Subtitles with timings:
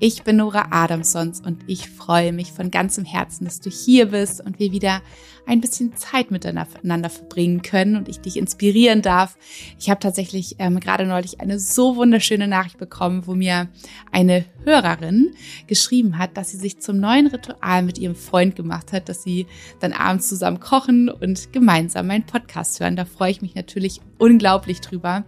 [0.00, 4.44] Ich bin Nora Adamsons und ich freue mich von ganzem Herzen, dass du hier bist
[4.44, 5.00] und wir wieder
[5.46, 9.38] ein bisschen Zeit miteinander verbringen können und ich dich inspirieren darf.
[9.78, 13.68] Ich habe tatsächlich ähm, gerade neulich eine so wunderschöne Nachricht bekommen, wo mir
[14.10, 15.34] eine Hörerin
[15.68, 19.46] geschrieben hat, dass sie sich zum neuen Ritual mit ihrem Freund gemacht hat, dass sie
[19.78, 22.96] dann abends zusammen kochen und gemeinsam meinen Podcast hören.
[22.96, 25.24] Da freue ich mich natürlich unglaublich drüber,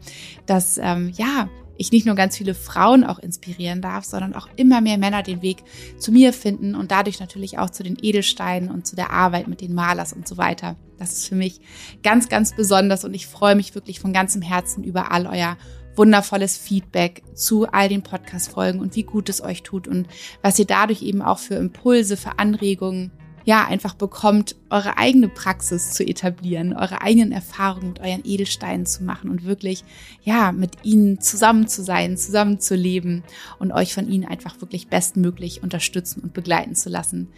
[0.46, 4.80] dass ähm, ja ich nicht nur ganz viele Frauen auch inspirieren darf, sondern auch immer
[4.80, 5.62] mehr Männer den Weg
[5.98, 9.60] zu mir finden und dadurch natürlich auch zu den Edelsteinen und zu der Arbeit mit
[9.60, 10.76] den Malers und so weiter.
[10.98, 11.60] Das ist für mich
[12.02, 15.56] ganz, ganz besonders und ich freue mich wirklich von ganzem Herzen über all euer
[15.96, 20.06] wundervolles Feedback zu all den Podcast-Folgen und wie gut es euch tut und
[20.42, 23.12] was ihr dadurch eben auch für Impulse, für Anregungen
[23.46, 29.04] ja, einfach bekommt, eure eigene Praxis zu etablieren, eure eigenen Erfahrungen mit euren Edelsteinen zu
[29.04, 29.84] machen und wirklich,
[30.24, 33.22] ja, mit ihnen zusammen zu sein, zusammen zu leben
[33.60, 37.28] und euch von ihnen einfach wirklich bestmöglich unterstützen und begleiten zu lassen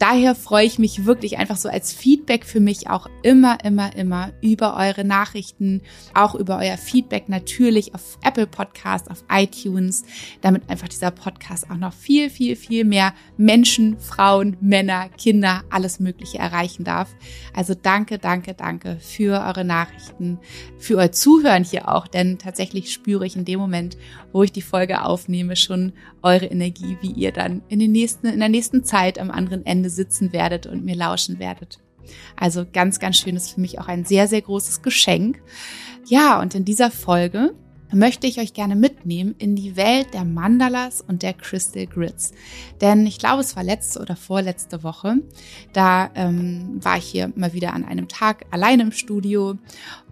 [0.00, 4.32] daher freue ich mich wirklich einfach so als Feedback für mich auch immer, immer, immer
[4.40, 5.82] über eure Nachrichten,
[6.14, 10.04] auch über euer Feedback natürlich auf Apple Podcast, auf iTunes,
[10.40, 16.00] damit einfach dieser Podcast auch noch viel, viel, viel mehr Menschen, Frauen, Männer, Kinder, alles
[16.00, 17.14] Mögliche erreichen darf.
[17.54, 20.38] Also danke, danke, danke für eure Nachrichten,
[20.78, 23.98] für euer Zuhören hier auch, denn tatsächlich spüre ich in dem Moment,
[24.32, 28.40] wo ich die Folge aufnehme, schon eure Energie, wie ihr dann in den nächsten, in
[28.40, 31.78] der nächsten Zeit am anderen Ende sitzen werdet und mir lauschen werdet.
[32.36, 35.42] Also ganz, ganz schön ist für mich auch ein sehr, sehr großes Geschenk.
[36.06, 37.54] Ja, und in dieser Folge
[37.92, 42.32] möchte ich euch gerne mitnehmen in die Welt der Mandalas und der Crystal Grids.
[42.80, 45.16] Denn ich glaube, es war letzte oder vorletzte Woche.
[45.72, 49.58] Da ähm, war ich hier mal wieder an einem Tag allein im Studio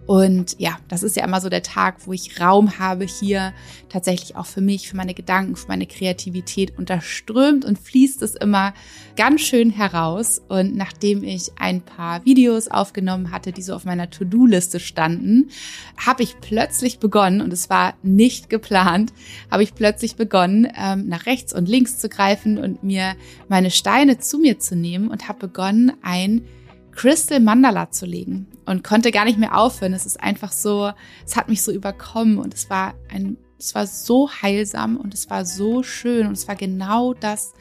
[0.08, 3.52] und ja, das ist ja immer so der Tag, wo ich Raum habe hier
[3.90, 6.78] tatsächlich auch für mich, für meine Gedanken, für meine Kreativität.
[6.78, 8.72] Und da strömt und fließt es immer
[9.16, 10.40] ganz schön heraus.
[10.48, 15.50] Und nachdem ich ein paar Videos aufgenommen hatte, die so auf meiner To-Do-Liste standen,
[15.98, 19.12] habe ich plötzlich begonnen, und es war nicht geplant,
[19.50, 23.14] habe ich plötzlich begonnen, ähm, nach rechts und links zu greifen und mir
[23.50, 26.46] meine Steine zu mir zu nehmen und habe begonnen, ein
[26.92, 29.94] Crystal Mandala zu legen und konnte gar nicht mehr aufhören.
[29.94, 30.92] Es ist einfach so,
[31.26, 35.30] es hat mich so überkommen und es war ein, es war so heilsam und es
[35.30, 37.54] war so schön und es war genau das,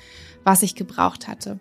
[0.43, 1.59] was ich gebraucht hatte.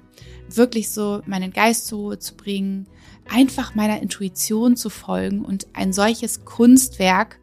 [0.48, 2.88] Wirklich so meinen Geist zur Ruhe zu bringen,
[3.28, 7.38] einfach meiner Intuition zu folgen und ein solches Kunstwerk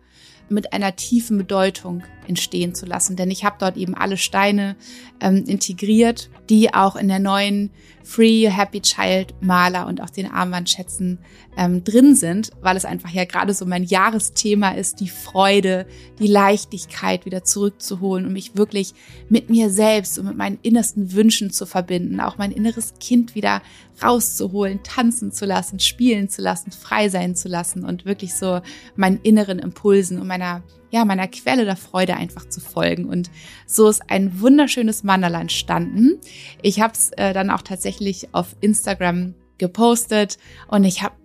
[0.50, 3.16] mit einer tiefen Bedeutung entstehen zu lassen.
[3.16, 4.76] Denn ich habe dort eben alle Steine
[5.22, 7.72] ähm, integriert, die auch in der neuen
[8.04, 11.20] Free Happy Child Maler und auch den Armbandschätzen
[11.58, 15.86] ähm, drin sind, weil es einfach ja gerade so mein Jahresthema ist, die Freude,
[16.20, 18.94] die Leichtigkeit wieder zurückzuholen und mich wirklich
[19.30, 23.62] mit mir selbst und mit meinen innersten Wünschen zu verbinden, auch mein inneres Kind wieder
[24.04, 28.62] rauszuholen, tanzen zu lassen, spielen zu lassen, frei sein zu lassen und wirklich so
[28.96, 30.62] meinen inneren Impulsen und meiner
[30.94, 33.06] ja, meiner Quelle der Freude einfach zu folgen.
[33.06, 33.32] Und
[33.66, 36.20] so ist ein wunderschönes Mandala entstanden.
[36.62, 40.38] Ich habe es äh, dann auch tatsächlich auf Instagram gepostet
[40.68, 41.16] und ich habe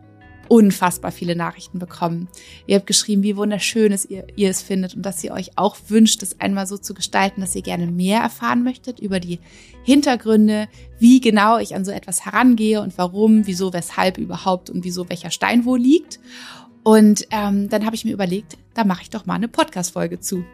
[0.48, 2.28] unfassbar viele Nachrichten bekommen.
[2.66, 5.76] Ihr habt geschrieben, wie wunderschön es ihr, ihr es findet und dass ihr euch auch
[5.88, 9.38] wünscht, es einmal so zu gestalten, dass ihr gerne mehr erfahren möchtet über die
[9.82, 10.68] Hintergründe,
[10.98, 15.30] wie genau ich an so etwas herangehe und warum, wieso, weshalb überhaupt und wieso welcher
[15.30, 16.18] Stein wo liegt.
[16.88, 20.46] Und ähm, dann habe ich mir überlegt, da mache ich doch mal eine Podcast-Folge zu.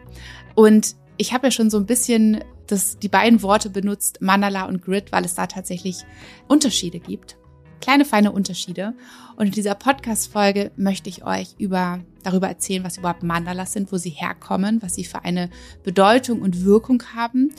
[0.53, 4.81] Und ich habe ja schon so ein bisschen das, die beiden Worte benutzt, Mandala und
[4.81, 6.03] Grid, weil es da tatsächlich
[6.49, 7.37] Unterschiede gibt.
[7.79, 8.95] Kleine, feine Unterschiede.
[9.37, 13.97] Und in dieser Podcast-Folge möchte ich euch über, darüber erzählen, was überhaupt Mandalas sind, wo
[13.97, 15.49] sie herkommen, was sie für eine
[15.85, 17.51] Bedeutung und Wirkung haben,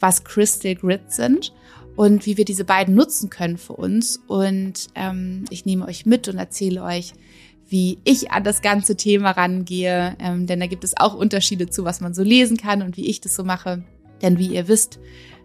[0.00, 1.52] was Crystal Grid sind
[1.96, 4.22] und wie wir diese beiden nutzen können für uns.
[4.26, 7.12] Und ähm, ich nehme euch mit und erzähle euch,
[7.72, 11.84] wie ich an das ganze Thema rangehe, ähm, denn da gibt es auch Unterschiede zu,
[11.84, 13.82] was man so lesen kann und wie ich das so mache.
[14.20, 15.00] Denn wie ihr wisst,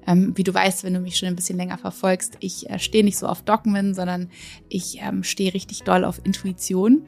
[0.06, 3.06] ähm, wie du weißt, wenn du mich schon ein bisschen länger verfolgst, ich äh, stehe
[3.06, 4.30] nicht so auf Dogmen, sondern
[4.68, 7.08] ich ähm, stehe richtig doll auf Intuition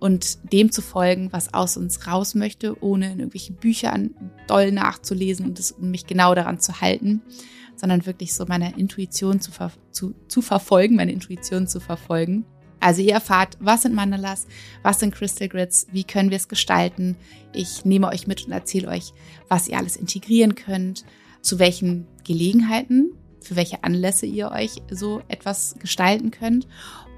[0.00, 4.10] und dem zu folgen, was aus uns raus möchte, ohne in irgendwelchen Büchern
[4.48, 7.22] doll nachzulesen und, das, und mich genau daran zu halten,
[7.74, 12.44] sondern wirklich so meiner Intuition zu, ver zu, zu verfolgen, meine Intuition zu verfolgen.
[12.80, 14.46] Also ihr erfahrt, was sind Mandalas,
[14.82, 17.16] was sind Crystal Grids, wie können wir es gestalten.
[17.52, 19.12] Ich nehme euch mit und erzähle euch,
[19.48, 21.04] was ihr alles integrieren könnt,
[21.42, 26.66] zu welchen Gelegenheiten für welche Anlässe ihr euch so etwas gestalten könnt.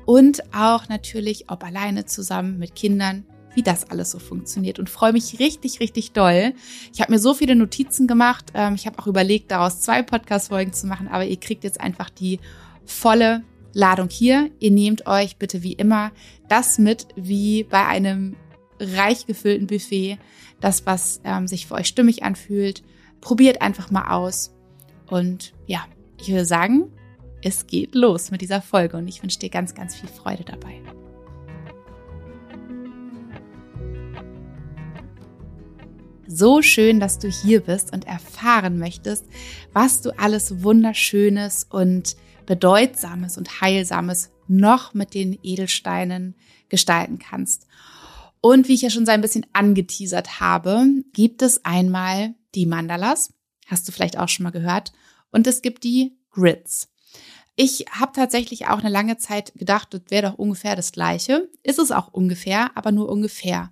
[0.07, 3.25] Und auch natürlich, ob alleine zusammen mit Kindern,
[3.55, 6.55] wie das alles so funktioniert und freue mich richtig, richtig doll.
[6.95, 8.47] Ich habe mir so viele Notizen gemacht.
[8.55, 12.11] Ähm, ich habe auch überlegt, daraus zwei Podcast-Folgen zu machen, aber ihr kriegt jetzt einfach
[12.11, 12.39] die
[12.87, 14.51] volle Ladung hier.
[14.59, 16.13] Ihr nehmt euch bitte wie immer
[16.49, 18.37] das mit, wie bei einem
[18.79, 20.19] reich gefüllten Buffet,
[20.61, 22.83] das, was ähm, sich für euch stimmig anfühlt.
[23.21, 24.55] Probiert einfach mal aus.
[25.07, 25.87] Und ja,
[26.21, 26.91] ich würde sagen,
[27.43, 30.81] es geht los mit dieser Folge und ich wünsche dir ganz, ganz viel Freude dabei.
[36.27, 39.25] So schön, dass du hier bist und erfahren möchtest,
[39.73, 42.15] was du alles Wunderschönes und
[42.51, 46.35] Bedeutsames und Heilsames noch mit den Edelsteinen
[46.69, 47.69] gestalten kannst.
[48.41, 53.33] Und wie ich ja schon so ein bisschen angeteasert habe, gibt es einmal die Mandalas,
[53.69, 54.91] hast du vielleicht auch schon mal gehört,
[55.31, 56.89] und es gibt die Grids.
[57.55, 61.49] Ich habe tatsächlich auch eine lange Zeit gedacht, das wäre doch ungefähr das gleiche.
[61.63, 63.71] Ist es auch ungefähr, aber nur ungefähr.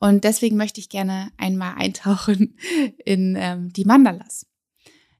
[0.00, 2.58] Und deswegen möchte ich gerne einmal eintauchen
[3.06, 4.44] in ähm, die Mandalas.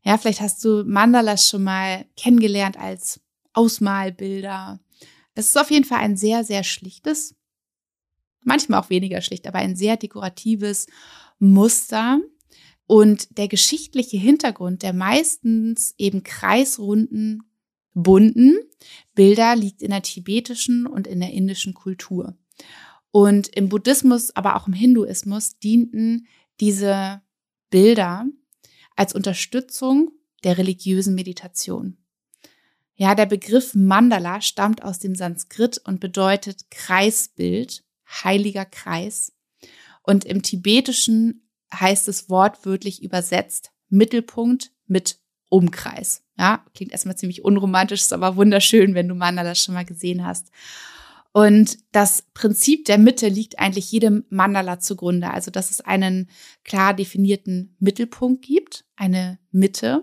[0.09, 3.21] Ja, vielleicht hast du Mandalas schon mal kennengelernt als
[3.53, 4.81] Ausmalbilder.
[5.35, 7.37] Es ist auf jeden Fall ein sehr, sehr schlichtes,
[8.43, 10.87] manchmal auch weniger schlicht, aber ein sehr dekoratives
[11.39, 12.23] Muster.
[12.87, 17.43] Und der geschichtliche Hintergrund der meistens eben kreisrunden,
[17.93, 18.57] bunten
[19.15, 22.35] Bilder liegt in der tibetischen und in der indischen Kultur.
[23.11, 26.27] Und im Buddhismus, aber auch im Hinduismus dienten
[26.61, 27.21] diese
[27.69, 28.25] Bilder
[28.99, 30.11] als Unterstützung
[30.43, 31.97] der religiösen Meditation.
[32.97, 39.33] Ja, der Begriff Mandala stammt aus dem Sanskrit und bedeutet Kreisbild, heiliger Kreis.
[40.03, 46.25] Und im Tibetischen heißt es wortwörtlich übersetzt Mittelpunkt mit Umkreis.
[46.37, 50.51] Ja, klingt erstmal ziemlich unromantisch, ist aber wunderschön, wenn du Mandala schon mal gesehen hast.
[51.39, 55.31] Und das Prinzip der Mitte liegt eigentlich jedem Mandala zugrunde.
[55.31, 56.29] Also, dass es einen
[56.65, 60.03] klar definierten Mittelpunkt gibt, eine Mitte.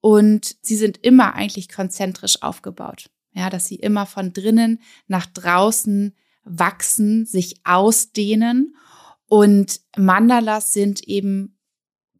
[0.00, 3.10] Und sie sind immer eigentlich konzentrisch aufgebaut.
[3.32, 4.78] Ja, dass sie immer von drinnen
[5.08, 6.14] nach draußen
[6.44, 8.76] wachsen, sich ausdehnen.
[9.26, 11.51] Und Mandalas sind eben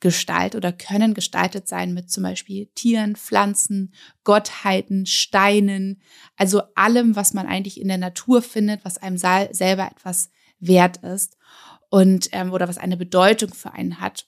[0.02, 3.94] Gestalt oder können gestaltet sein mit zum Beispiel Tieren, Pflanzen,
[4.24, 6.02] Gottheiten, Steinen,
[6.36, 11.38] also allem, was man eigentlich in der Natur findet, was einem selber etwas wert ist
[11.88, 14.26] und ähm, oder was eine Bedeutung für einen hat.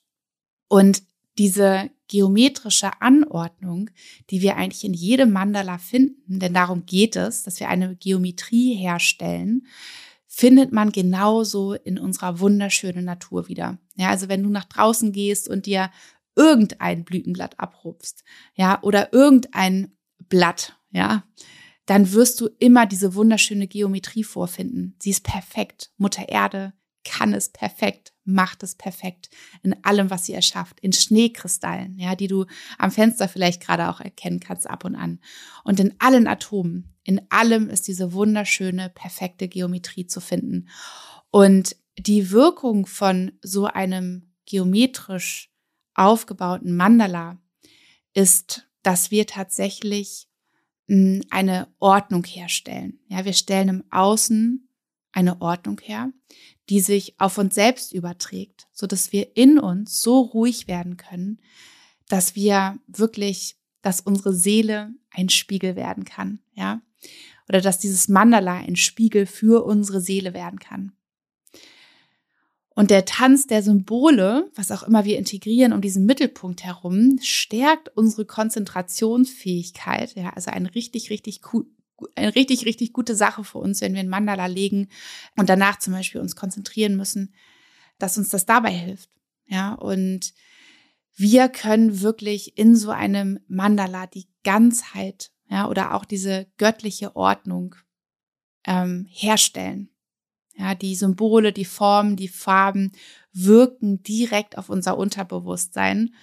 [0.68, 1.02] Und
[1.38, 3.90] diese geometrische Anordnung,
[4.30, 8.76] die wir eigentlich in jedem Mandala finden, denn darum geht es, dass wir eine Geometrie
[8.76, 9.66] herstellen,
[10.34, 13.78] findet man genauso in unserer wunderschönen Natur wieder.
[13.94, 15.90] Ja, also wenn du nach draußen gehst und dir
[16.34, 19.96] irgendein Blütenblatt abrupfst, ja, oder irgendein
[20.28, 21.24] Blatt, ja,
[21.86, 24.96] dann wirst du immer diese wunderschöne Geometrie vorfinden.
[25.00, 25.92] Sie ist perfekt.
[25.98, 26.72] Mutter Erde
[27.04, 29.30] kann es perfekt, macht es perfekt
[29.62, 32.46] in allem, was sie erschafft, in Schneekristallen, ja, die du
[32.78, 35.20] am Fenster vielleicht gerade auch erkennen kannst ab und an.
[35.62, 40.68] Und in allen Atomen, in allem ist diese wunderschöne, perfekte Geometrie zu finden.
[41.30, 45.50] Und die Wirkung von so einem geometrisch
[45.94, 47.38] aufgebauten Mandala
[48.14, 50.28] ist, dass wir tatsächlich
[50.88, 53.00] hm, eine Ordnung herstellen.
[53.08, 54.68] Ja, wir stellen im Außen
[55.12, 56.12] eine Ordnung her,
[56.70, 61.40] die sich auf uns selbst überträgt, so dass wir in uns so ruhig werden können,
[62.08, 66.80] dass wir wirklich, dass unsere Seele ein Spiegel werden kann, ja
[67.48, 70.92] oder dass dieses Mandala ein Spiegel für unsere Seele werden kann.
[72.76, 77.96] Und der Tanz der Symbole, was auch immer wir integrieren um diesen Mittelpunkt herum, stärkt
[77.96, 80.16] unsere Konzentrationsfähigkeit.
[80.16, 81.40] Ja, also eine richtig, richtig
[82.14, 84.88] eine richtig, richtig gute Sache für uns, wenn wir ein Mandala legen
[85.36, 87.34] und danach zum Beispiel uns konzentrieren müssen,
[87.98, 89.10] dass uns das dabei hilft.
[89.46, 90.32] Ja, und
[91.16, 97.76] wir können wirklich in so einem Mandala die Ganzheit ja, oder auch diese göttliche Ordnung
[98.66, 99.90] ähm, herstellen.
[100.56, 102.92] Ja, die Symbole, die Formen, die Farben
[103.32, 106.14] wirken direkt auf unser Unterbewusstsein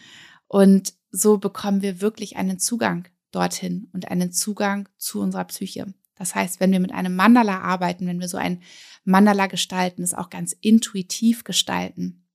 [0.47, 5.93] und so bekommen wir wirklich einen Zugang dorthin und einen Zugang zu unserer Psyche.
[6.15, 8.61] Das heißt, wenn wir mit einem Mandala arbeiten, wenn wir so ein
[9.03, 12.27] Mandala gestalten, es auch ganz intuitiv gestalten,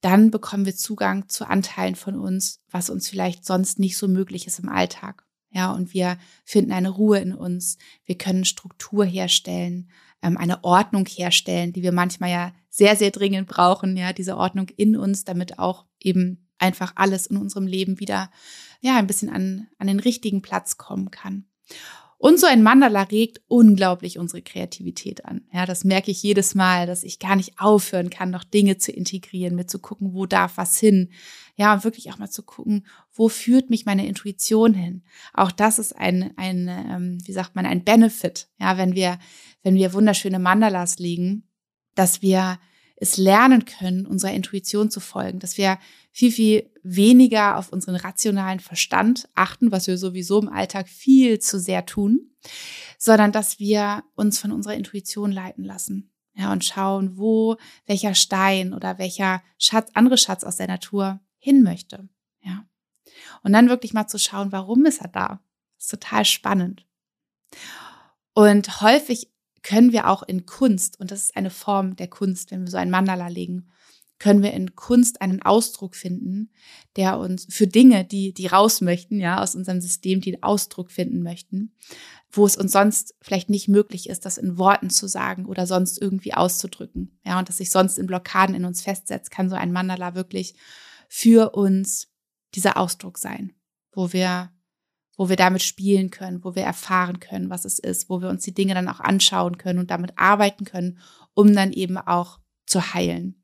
[0.00, 4.46] dann bekommen wir Zugang zu Anteilen von uns, was uns vielleicht sonst nicht so möglich
[4.46, 5.24] ist im Alltag.
[5.50, 7.76] Ja, und wir finden eine Ruhe in uns.
[8.04, 9.90] Wir können Struktur herstellen,
[10.22, 13.96] ähm, eine Ordnung herstellen, die wir manchmal ja sehr, sehr dringend brauchen.
[13.96, 18.30] Ja, diese Ordnung in uns, damit auch eben einfach alles in unserem Leben wieder,
[18.80, 21.44] ja, ein bisschen an, an den richtigen Platz kommen kann.
[22.22, 25.40] Und so ein Mandala regt unglaublich unsere Kreativität an.
[25.52, 28.92] Ja, das merke ich jedes Mal, dass ich gar nicht aufhören kann, noch Dinge zu
[28.92, 31.10] integrieren, mit zu gucken, wo darf was hin.
[31.56, 35.02] Ja, und wirklich auch mal zu gucken, wo führt mich meine Intuition hin.
[35.34, 38.46] Auch das ist ein, ein, ähm, wie sagt man, ein Benefit.
[38.60, 39.18] Ja, wenn wir,
[39.64, 41.48] wenn wir wunderschöne Mandalas legen,
[41.96, 42.60] dass wir
[43.02, 45.76] es lernen können, unserer Intuition zu folgen, dass wir
[46.12, 51.58] viel, viel weniger auf unseren rationalen Verstand achten, was wir sowieso im Alltag viel zu
[51.58, 52.30] sehr tun,
[52.98, 56.12] sondern dass wir uns von unserer Intuition leiten lassen.
[56.34, 57.56] Ja, und schauen, wo
[57.86, 62.08] welcher Stein oder welcher Schatz, andere Schatz aus der Natur hin möchte.
[62.40, 62.64] Ja.
[63.42, 65.40] Und dann wirklich mal zu schauen, warum ist er da?
[65.76, 66.86] Das ist total spannend.
[68.32, 69.31] Und häufig
[69.62, 72.76] können wir auch in Kunst, und das ist eine Form der Kunst, wenn wir so
[72.76, 73.68] ein Mandala legen,
[74.22, 76.50] können wir in Kunst einen Ausdruck finden,
[76.94, 80.92] der uns für Dinge, die, die raus möchten, ja, aus unserem System, die einen Ausdruck
[80.92, 81.74] finden möchten,
[82.30, 86.00] wo es uns sonst vielleicht nicht möglich ist, das in Worten zu sagen oder sonst
[86.00, 89.72] irgendwie auszudrücken, ja, und das sich sonst in Blockaden in uns festsetzt, kann so ein
[89.72, 90.54] Mandala wirklich
[91.08, 92.08] für uns
[92.54, 93.52] dieser Ausdruck sein,
[93.92, 94.52] wo wir
[95.22, 98.42] wo wir damit spielen können, wo wir erfahren können, was es ist, wo wir uns
[98.42, 100.98] die Dinge dann auch anschauen können und damit arbeiten können,
[101.32, 103.40] um dann eben auch zu heilen.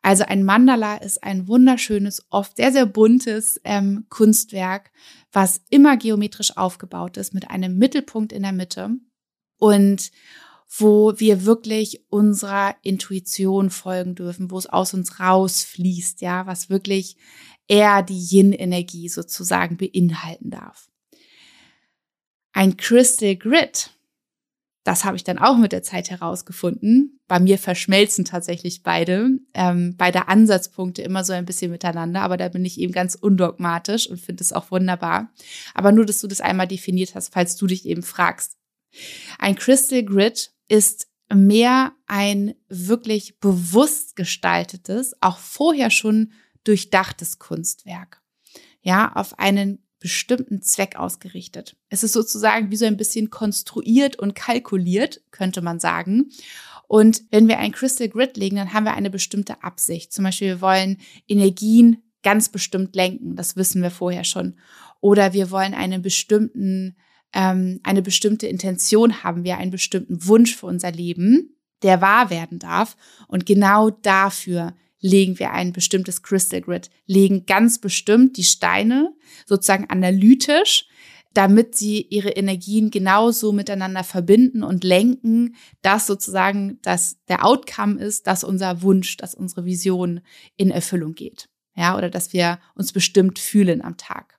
[0.00, 4.92] Also ein Mandala ist ein wunderschönes, oft sehr, sehr buntes ähm, Kunstwerk,
[5.30, 8.88] was immer geometrisch aufgebaut ist, mit einem Mittelpunkt in der Mitte
[9.58, 10.10] und
[10.78, 17.18] wo wir wirklich unserer Intuition folgen dürfen, wo es aus uns rausfließt, ja, was wirklich
[17.68, 20.88] eher die Yin-Energie sozusagen beinhalten darf.
[22.54, 23.90] Ein Crystal Grid,
[24.84, 27.18] das habe ich dann auch mit der Zeit herausgefunden.
[27.26, 32.48] Bei mir verschmelzen tatsächlich beide, ähm, beide Ansatzpunkte immer so ein bisschen miteinander, aber da
[32.48, 35.32] bin ich eben ganz undogmatisch und finde es auch wunderbar.
[35.74, 38.56] Aber nur, dass du das einmal definiert hast, falls du dich eben fragst.
[39.40, 46.32] Ein Crystal Grid ist mehr ein wirklich bewusst gestaltetes, auch vorher schon
[46.62, 48.22] durchdachtes Kunstwerk.
[48.80, 51.78] Ja, auf einen bestimmten Zweck ausgerichtet.
[51.88, 56.28] Es ist sozusagen wie so ein bisschen konstruiert und kalkuliert, könnte man sagen.
[56.88, 60.12] Und wenn wir ein Crystal Grid legen, dann haben wir eine bestimmte Absicht.
[60.12, 63.34] Zum Beispiel, wir wollen Energien ganz bestimmt lenken.
[63.34, 64.58] Das wissen wir vorher schon.
[65.00, 66.98] Oder wir wollen einen bestimmten,
[67.32, 72.58] ähm, eine bestimmte Intention haben, wir einen bestimmten Wunsch für unser Leben, der wahr werden
[72.58, 72.98] darf.
[73.26, 79.90] Und genau dafür legen wir ein bestimmtes Crystal Grid, legen ganz bestimmt die Steine sozusagen
[79.90, 80.88] analytisch,
[81.34, 88.26] damit sie ihre Energien genauso miteinander verbinden und lenken, dass sozusagen dass der Outcome ist,
[88.26, 90.20] dass unser Wunsch, dass unsere Vision
[90.56, 91.50] in Erfüllung geht.
[91.76, 94.38] Ja, oder dass wir uns bestimmt fühlen am Tag.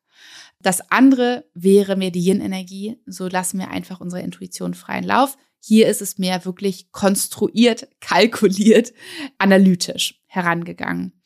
[0.61, 2.97] Das andere wäre mehr die Yin-Energie.
[3.05, 5.37] So lassen wir einfach unsere Intuition freien Lauf.
[5.67, 8.93] Hier ist es mehr wirklich konstruiert, kalkuliert,
[9.39, 11.19] analytisch herangegangen.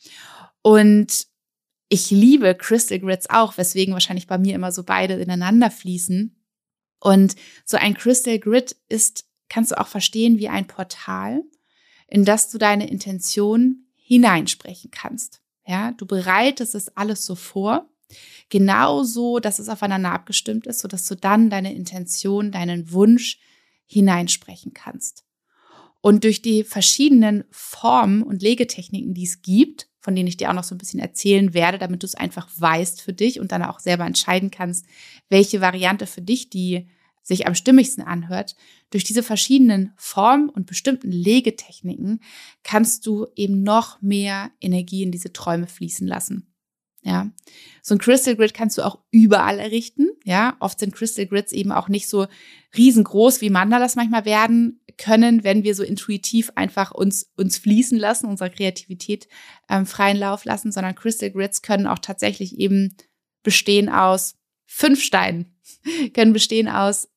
[0.61, 1.27] Und
[1.89, 6.41] ich liebe Crystal Grids auch, weswegen wahrscheinlich bei mir immer so beide ineinander fließen.
[7.01, 11.43] Und so ein Crystal Grid ist, kannst du auch verstehen, wie ein Portal,
[12.07, 15.41] in das du deine Intention hineinsprechen kannst.
[15.67, 17.89] Ja, du bereitest es alles so vor,
[18.47, 23.37] genauso, dass es aufeinander abgestimmt ist, sodass du dann deine Intention, deinen Wunsch
[23.89, 25.25] hineinsprechen kannst.
[26.01, 30.53] Und durch die verschiedenen Formen und Legetechniken, die es gibt, von denen ich dir auch
[30.53, 33.63] noch so ein bisschen erzählen werde, damit du es einfach weißt für dich und dann
[33.63, 34.85] auch selber entscheiden kannst,
[35.27, 36.87] welche Variante für dich die
[37.21, 38.55] sich am stimmigsten anhört.
[38.91, 42.21] Durch diese verschiedenen Formen und bestimmten Legetechniken
[42.63, 46.48] kannst du eben noch mehr Energie in diese Träume fließen lassen.
[47.01, 47.31] Ja,
[47.81, 50.09] so ein Crystal Grid kannst du auch überall errichten.
[50.25, 52.27] Ja, oft sind Crystal Grids eben auch nicht so
[52.75, 58.27] riesengroß, wie Mandalas manchmal werden können, wenn wir so intuitiv einfach uns, uns fließen lassen,
[58.27, 59.27] unsere Kreativität
[59.69, 62.95] ähm, freien Lauf lassen, sondern Crystal Grids können auch tatsächlich eben
[63.43, 65.57] bestehen aus fünf Steinen,
[66.13, 67.09] können bestehen aus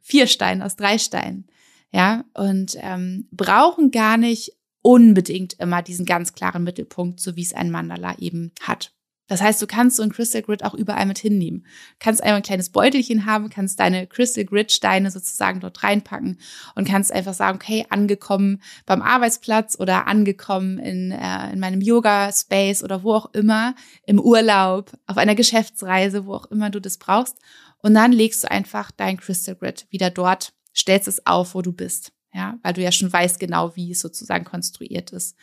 [0.00, 1.46] vier Steinen, aus drei Steinen.
[1.92, 7.52] Ja, und ähm, brauchen gar nicht unbedingt immer diesen ganz klaren Mittelpunkt, so wie es
[7.52, 8.92] ein Mandala eben hat.
[9.30, 11.64] Das heißt, du kannst so ein Crystal Grid auch überall mit hinnehmen.
[12.00, 16.40] Kannst einmal ein kleines Beutelchen haben, kannst deine Crystal Grid Steine sozusagen dort reinpacken
[16.74, 22.32] und kannst einfach sagen, okay, angekommen beim Arbeitsplatz oder angekommen in, äh, in meinem Yoga
[22.32, 26.98] Space oder wo auch immer, im Urlaub, auf einer Geschäftsreise, wo auch immer du das
[26.98, 27.36] brauchst.
[27.82, 31.70] Und dann legst du einfach dein Crystal Grid wieder dort, stellst es auf, wo du
[31.70, 32.10] bist.
[32.34, 35.36] Ja, weil du ja schon weißt genau, wie es sozusagen konstruiert ist.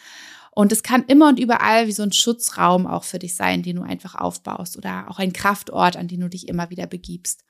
[0.58, 3.76] Und es kann immer und überall wie so ein Schutzraum auch für dich sein, den
[3.76, 7.46] du einfach aufbaust oder auch ein Kraftort, an den du dich immer wieder begibst.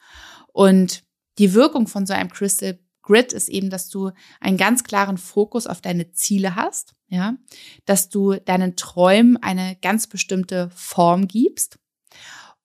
[0.52, 1.04] Und
[1.38, 4.12] die Wirkung von so einem Crystal Grid ist eben, dass du
[4.42, 7.38] einen ganz klaren Fokus auf deine Ziele hast, ja,
[7.86, 11.80] dass du deinen Träumen eine ganz bestimmte Form gibst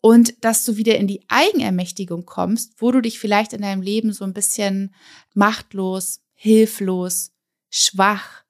[0.01, 4.13] und dass du wieder in die Eigenermächtigung kommst, wo du dich vielleicht in deinem Leben
[4.13, 4.93] so ein bisschen
[5.35, 7.31] machtlos, hilflos,
[7.71, 8.43] schwach,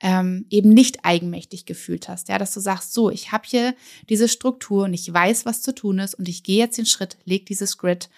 [0.00, 2.28] ähm, eben nicht eigenmächtig gefühlt hast.
[2.28, 3.74] Ja, dass du sagst, so, ich habe hier
[4.08, 7.18] diese Struktur und ich weiß, was zu tun ist und ich gehe jetzt den Schritt,
[7.24, 8.08] leg dieses Grid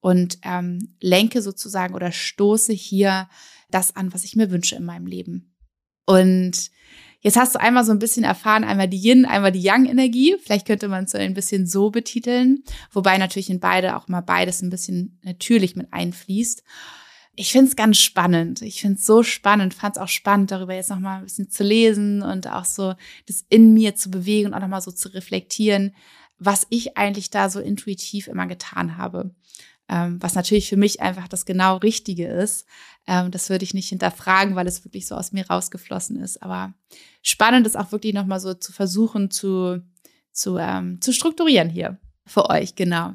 [0.00, 3.28] und ähm, lenke sozusagen oder stoße hier
[3.70, 5.54] das an, was ich mir wünsche in meinem Leben.
[6.06, 6.70] Und
[7.20, 10.36] jetzt hast du einmal so ein bisschen erfahren, einmal die Yin, einmal die Yang-Energie.
[10.42, 14.22] Vielleicht könnte man es so ein bisschen so betiteln, wobei natürlich in beide auch mal
[14.22, 16.64] beides ein bisschen natürlich mit einfließt.
[17.40, 18.60] Ich finde es ganz spannend.
[18.60, 21.64] Ich finde es so spannend, fand es auch spannend, darüber jetzt nochmal ein bisschen zu
[21.64, 22.94] lesen und auch so
[23.26, 25.94] das in mir zu bewegen und auch nochmal so zu reflektieren,
[26.38, 29.34] was ich eigentlich da so intuitiv immer getan habe
[29.88, 32.64] ähm, was natürlich für mich einfach das genau Richtige ist.
[33.06, 36.42] Ähm, das würde ich nicht hinterfragen, weil es wirklich so aus mir rausgeflossen ist.
[36.42, 36.74] Aber
[37.22, 39.82] spannend ist auch wirklich nochmal so zu versuchen zu,
[40.30, 43.14] zu, ähm, zu strukturieren hier für euch, genau.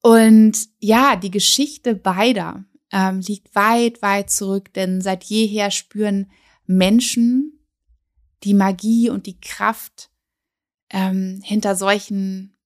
[0.00, 6.30] Und ja, die Geschichte beider ähm, liegt weit, weit zurück, denn seit jeher spüren
[6.66, 7.58] Menschen
[8.44, 10.10] die Magie und die Kraft
[10.90, 12.56] ähm, hinter solchen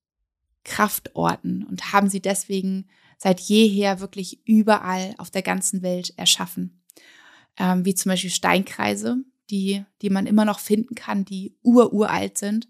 [0.64, 2.88] Kraftorten und haben sie deswegen
[3.18, 6.82] seit jeher wirklich überall auf der ganzen Welt erschaffen.
[7.56, 9.18] Ähm, wie zum Beispiel Steinkreise,
[9.50, 12.68] die, die man immer noch finden kann, die ururalt sind.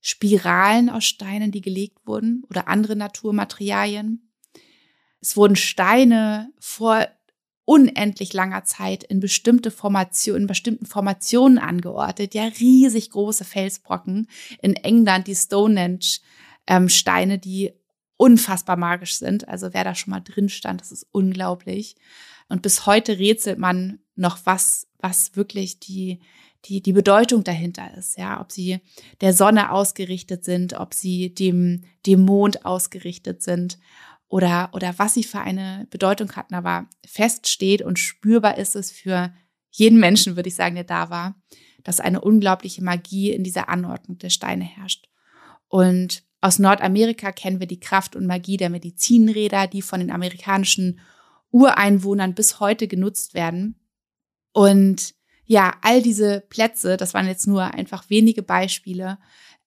[0.00, 4.31] Spiralen aus Steinen, die gelegt wurden oder andere Naturmaterialien.
[5.22, 7.06] Es wurden Steine vor
[7.64, 12.34] unendlich langer Zeit in bestimmte Formationen, in bestimmten Formationen angeordnet.
[12.34, 14.28] Ja, riesig große Felsbrocken.
[14.60, 16.18] In England die Stonehenge
[16.66, 16.88] ähm,
[17.40, 17.72] die
[18.16, 19.48] unfassbar magisch sind.
[19.48, 21.96] Also wer da schon mal drin stand, das ist unglaublich.
[22.48, 26.20] Und bis heute rätselt man noch, was, was wirklich die,
[26.64, 28.18] die, die Bedeutung dahinter ist.
[28.18, 28.80] Ja, ob sie
[29.20, 33.78] der Sonne ausgerichtet sind, ob sie dem, dem Mond ausgerichtet sind
[34.32, 36.54] oder, oder was sie für eine Bedeutung hatten.
[36.54, 39.30] Aber fest steht und spürbar ist es für
[39.70, 41.34] jeden Menschen, würde ich sagen, der da war,
[41.84, 45.06] dass eine unglaubliche Magie in dieser Anordnung der Steine herrscht.
[45.68, 51.00] Und aus Nordamerika kennen wir die Kraft und Magie der Medizinräder, die von den amerikanischen
[51.50, 53.78] Ureinwohnern bis heute genutzt werden.
[54.54, 55.12] Und
[55.44, 59.18] ja, all diese Plätze, das waren jetzt nur einfach wenige Beispiele,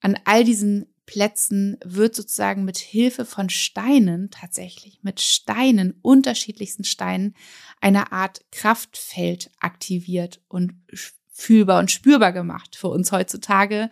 [0.01, 7.35] an all diesen Plätzen wird sozusagen mit Hilfe von Steinen tatsächlich, mit Steinen, unterschiedlichsten Steinen,
[7.81, 10.73] eine Art Kraftfeld aktiviert und
[11.31, 13.89] fühlbar und spürbar gemacht für uns heutzutage,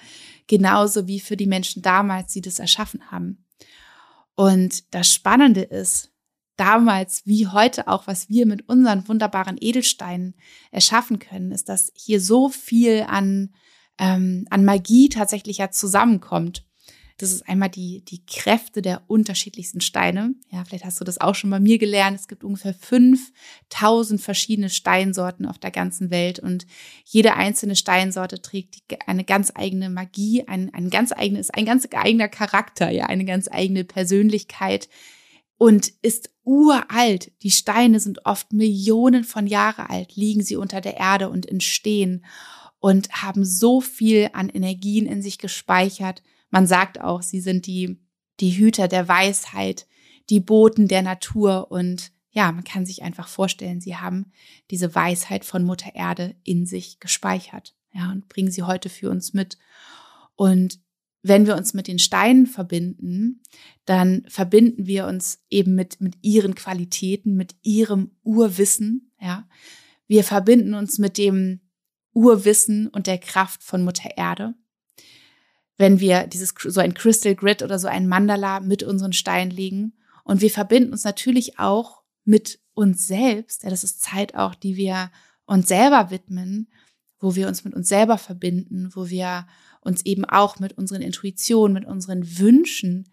[0.47, 3.45] genauso wie für die Menschen damals, die das erschaffen haben.
[4.36, 6.13] Und das Spannende ist,
[6.56, 10.36] damals wie heute auch, was wir mit unseren wunderbaren Edelsteinen
[10.71, 13.54] erschaffen können, ist, dass hier so viel an,
[13.97, 16.65] ähm, an Magie tatsächlich ja zusammenkommt.
[17.17, 20.34] Das ist einmal die, die Kräfte der unterschiedlichsten Steine.
[20.52, 22.19] Ja, vielleicht hast du das auch schon bei mir gelernt.
[22.19, 26.65] Es gibt ungefähr 5000 verschiedene Steinsorten auf der ganzen Welt und
[27.06, 32.30] jede einzelne Steinsorte trägt eine ganz eigene Magie, ein, ein ganz eigenes, ein ganz eigener
[32.30, 34.89] Charakter, ja, eine ganz eigene Persönlichkeit
[35.58, 37.32] und ist uralt.
[37.43, 42.26] Die Steine sind oft Millionen von Jahre alt, liegen sie unter der Erde und entstehen
[42.80, 46.21] und haben so viel an Energien in sich gespeichert,
[46.54, 48.00] man sagt auch, sie sind die,
[48.39, 49.88] die Hüter der Weisheit,
[50.30, 54.32] die Boten der Natur und ja, man kann sich einfach vorstellen, sie haben
[54.70, 59.34] diese Weisheit von Mutter Erde in sich gespeichert, ja, und bringen sie heute für uns
[59.34, 59.58] mit.
[60.36, 60.80] Und
[61.24, 63.42] wenn wir uns mit den Steinen verbinden,
[63.86, 69.50] dann verbinden wir uns eben mit, mit ihren Qualitäten, mit ihrem Urwissen, ja.
[70.06, 71.62] Wir verbinden uns mit dem
[72.13, 74.54] Urwissen und der Kraft von Mutter Erde
[75.78, 79.94] wenn wir dieses so ein Crystal Grid oder so ein Mandala mit unseren Steinen legen.
[80.24, 83.64] Und wir verbinden uns natürlich auch mit uns selbst.
[83.64, 85.12] Ja, das ist Zeit auch, die wir
[85.46, 86.70] uns selber widmen,
[87.20, 89.48] wo wir uns mit uns selber verbinden, wo wir
[89.82, 93.10] uns eben auch mit unseren Intuitionen, mit unseren Wünschen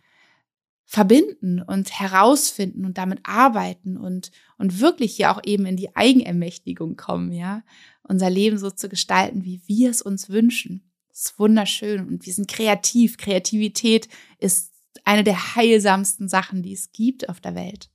[0.85, 6.97] verbinden und herausfinden und damit arbeiten und, und wirklich hier auch eben in die Eigenermächtigung
[6.97, 7.63] kommen, ja,
[8.03, 10.90] unser Leben so zu gestalten, wie wir es uns wünschen.
[11.13, 13.17] Ist wunderschön und wir sind kreativ.
[13.17, 14.73] Kreativität ist
[15.05, 17.91] eine der heilsamsten Sachen, die es gibt auf der Welt.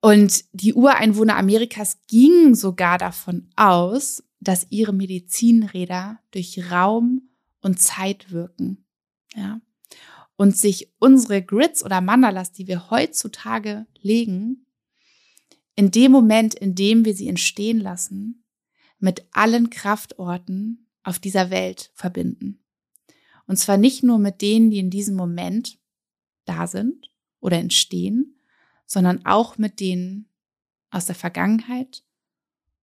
[0.00, 7.30] Und die Ureinwohner Amerikas gingen sogar davon aus, dass ihre Medizinräder durch Raum
[7.62, 8.84] und Zeit wirken.
[9.34, 9.60] Ja.
[10.36, 14.66] Und sich unsere Grids oder Mandalas, die wir heutzutage legen,
[15.76, 18.44] in dem Moment, in dem wir sie entstehen lassen,
[18.98, 22.58] mit allen Kraftorten auf dieser Welt verbinden.
[23.46, 25.78] Und zwar nicht nur mit denen, die in diesem Moment
[26.46, 28.38] da sind oder entstehen,
[28.86, 30.28] sondern auch mit denen
[30.90, 32.02] aus der Vergangenheit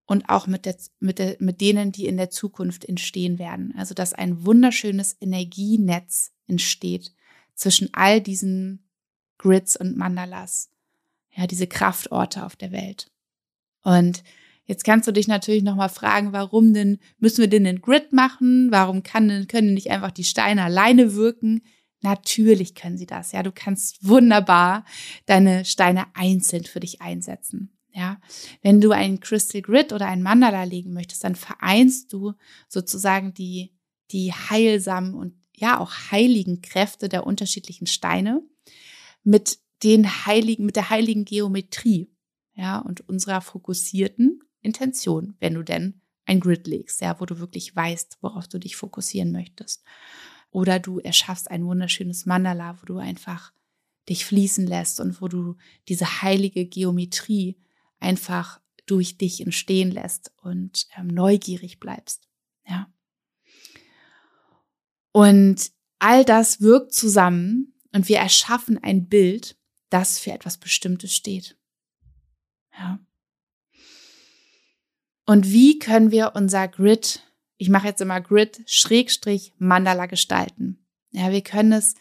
[0.06, 3.74] und auch mit, der, mit, der, mit denen, die in der Zukunft entstehen werden.
[3.76, 7.14] Also dass ein wunderschönes Energienetz entsteht
[7.54, 8.84] zwischen all diesen
[9.38, 10.70] Grids und Mandalas,
[11.32, 13.10] ja, diese Kraftorte auf der Welt.
[13.82, 14.22] Und
[14.66, 18.68] Jetzt kannst du dich natürlich nochmal fragen, warum denn, müssen wir denn einen Grid machen?
[18.70, 21.62] Warum kann, können nicht einfach die Steine alleine wirken?
[22.02, 23.32] Natürlich können sie das.
[23.32, 24.84] Ja, du kannst wunderbar
[25.26, 27.76] deine Steine einzeln für dich einsetzen.
[27.92, 28.20] Ja,
[28.62, 32.34] wenn du einen Crystal Grid oder einen Mandala legen möchtest, dann vereinst du
[32.68, 33.74] sozusagen die,
[34.12, 38.42] die heilsamen und ja auch heiligen Kräfte der unterschiedlichen Steine
[39.24, 42.12] mit den heiligen, mit der heiligen Geometrie,
[42.54, 47.74] ja, und unserer fokussierten Intention, wenn du denn ein Grid legst, ja, wo du wirklich
[47.74, 49.82] weißt, worauf du dich fokussieren möchtest.
[50.50, 53.52] Oder du erschaffst ein wunderschönes Mandala, wo du einfach
[54.08, 55.56] dich fließen lässt und wo du
[55.88, 57.58] diese heilige Geometrie
[57.98, 62.28] einfach durch dich entstehen lässt und ähm, neugierig bleibst.
[62.66, 62.92] Ja.
[65.12, 69.56] Und all das wirkt zusammen und wir erschaffen ein Bild,
[69.90, 71.56] das für etwas Bestimmtes steht.
[72.72, 72.98] Ja.
[75.30, 77.22] Und wie können wir unser Grid,
[77.56, 80.84] ich mache jetzt immer Grid, Schrägstrich, Mandala gestalten?
[81.12, 81.94] Ja, wir können es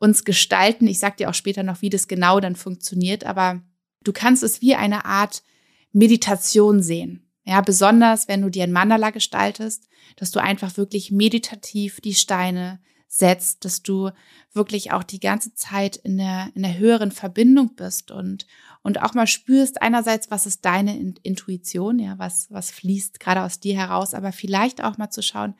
[0.00, 0.88] uns gestalten.
[0.88, 3.62] Ich sage dir auch später noch, wie das genau dann funktioniert, aber
[4.02, 5.44] du kannst es wie eine Art
[5.92, 7.30] Meditation sehen.
[7.44, 12.80] Ja, besonders wenn du dir ein Mandala gestaltest, dass du einfach wirklich meditativ die Steine
[13.06, 14.10] setzt, dass du
[14.52, 18.46] wirklich auch die ganze Zeit in der, in der höheren Verbindung bist und,
[18.82, 23.60] und auch mal spürst einerseits, was ist deine Intuition, ja, was, was fließt gerade aus
[23.60, 25.54] dir heraus, aber vielleicht auch mal zu schauen,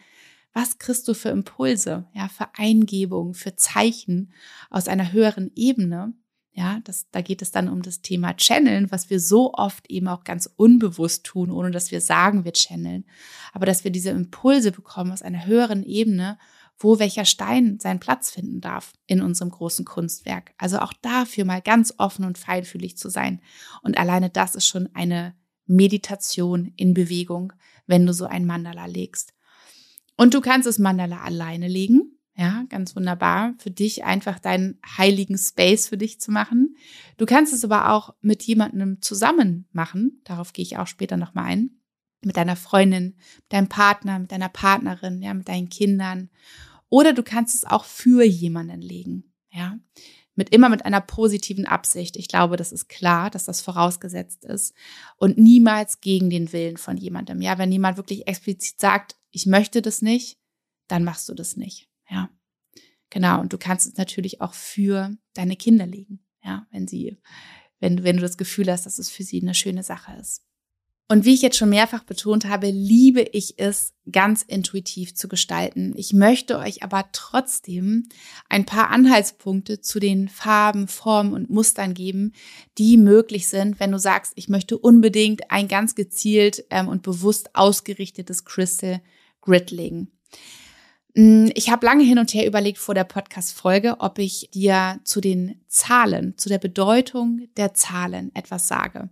[0.53, 4.33] was kriegst du für Impulse, ja, für Eingebungen, für Zeichen
[4.71, 6.15] aus einer höheren Ebene,
[6.57, 10.07] ja, das, da geht es dann um das Thema Channeln, was wir so oft eben
[10.07, 13.05] auch ganz unbewusst tun, ohne dass wir sagen, wir channeln.
[13.53, 16.39] Aber dass wir diese Impulse bekommen aus einer höheren Ebene
[16.79, 20.53] wo welcher Stein seinen Platz finden darf in unserem großen Kunstwerk.
[20.59, 23.41] Also auch dafür mal ganz offen und feinfühlig zu sein.
[23.83, 25.35] Und alleine das ist schon eine
[25.67, 27.53] Meditation in Bewegung,
[27.87, 29.35] wenn du so ein Mandala legst.
[30.17, 32.19] Und du kannst das Mandala alleine legen.
[32.37, 33.55] Ja, ganz wunderbar.
[33.59, 36.77] Für dich einfach deinen heiligen Space für dich zu machen.
[37.17, 40.21] Du kannst es aber auch mit jemandem zusammen machen.
[40.25, 41.71] Darauf gehe ich auch später nochmal ein
[42.27, 46.31] mit deiner Freundin, mit deinem Partner, mit deiner Partnerin, ja, mit deinen Kindern.
[46.89, 49.79] Oder du kannst es auch für jemanden legen, ja.
[50.37, 52.17] Mit immer mit einer positiven Absicht.
[52.17, 54.75] Ich glaube, das ist klar, dass das vorausgesetzt ist
[55.17, 57.41] und niemals gegen den Willen von jemandem.
[57.41, 60.39] Ja, wenn jemand wirklich explizit sagt, ich möchte das nicht,
[60.89, 62.31] dann machst du das nicht, ja.
[63.11, 63.41] Genau.
[63.41, 67.17] Und du kannst es natürlich auch für deine Kinder legen, ja, wenn sie,
[67.79, 70.43] wenn, wenn du das Gefühl hast, dass es für sie eine schöne Sache ist.
[71.07, 75.95] Und wie ich jetzt schon mehrfach betont habe, liebe ich es, ganz intuitiv zu gestalten.
[75.97, 78.09] Ich möchte euch aber trotzdem
[78.49, 82.33] ein paar Anhaltspunkte zu den Farben, Formen und Mustern geben,
[82.77, 87.55] die möglich sind, wenn du sagst, ich möchte unbedingt ein ganz gezielt ähm, und bewusst
[87.55, 89.01] ausgerichtetes Crystal
[89.41, 90.11] Grid legen.
[91.15, 95.21] Mm, ich habe lange hin und her überlegt vor der Podcast-Folge, ob ich dir zu
[95.21, 99.11] den Zahlen, zu der Bedeutung der Zahlen etwas sage.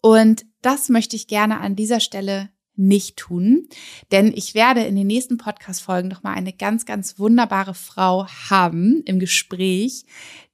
[0.00, 3.68] Und das möchte ich gerne an dieser Stelle nicht tun,
[4.12, 9.18] denn ich werde in den nächsten Podcast-Folgen nochmal eine ganz, ganz wunderbare Frau haben im
[9.18, 10.04] Gespräch.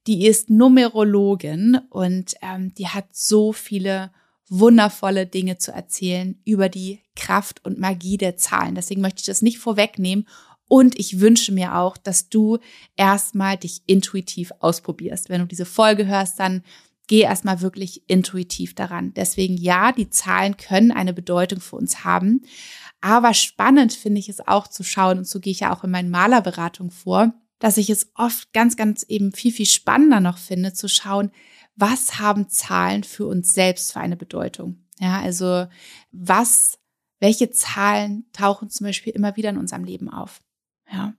[0.07, 4.11] Die ist Numerologin und ähm, die hat so viele
[4.49, 8.75] wundervolle Dinge zu erzählen über die Kraft und Magie der Zahlen.
[8.75, 10.27] Deswegen möchte ich das nicht vorwegnehmen
[10.67, 12.57] und ich wünsche mir auch, dass du
[12.95, 15.29] erstmal dich intuitiv ausprobierst.
[15.29, 16.63] Wenn du diese Folge hörst, dann
[17.07, 19.13] geh erstmal wirklich intuitiv daran.
[19.13, 22.41] Deswegen ja, die Zahlen können eine Bedeutung für uns haben.
[23.01, 25.91] Aber spannend finde ich es auch zu schauen, und so gehe ich ja auch in
[25.91, 30.73] meinen Malerberatung vor, dass ich es oft ganz, ganz eben viel, viel spannender noch finde,
[30.73, 31.31] zu schauen,
[31.75, 34.85] was haben Zahlen für uns selbst für eine Bedeutung?
[34.99, 35.67] Ja, also
[36.11, 36.79] was,
[37.19, 40.41] welche Zahlen tauchen zum Beispiel immer wieder in unserem Leben auf?
[40.91, 41.13] Ja,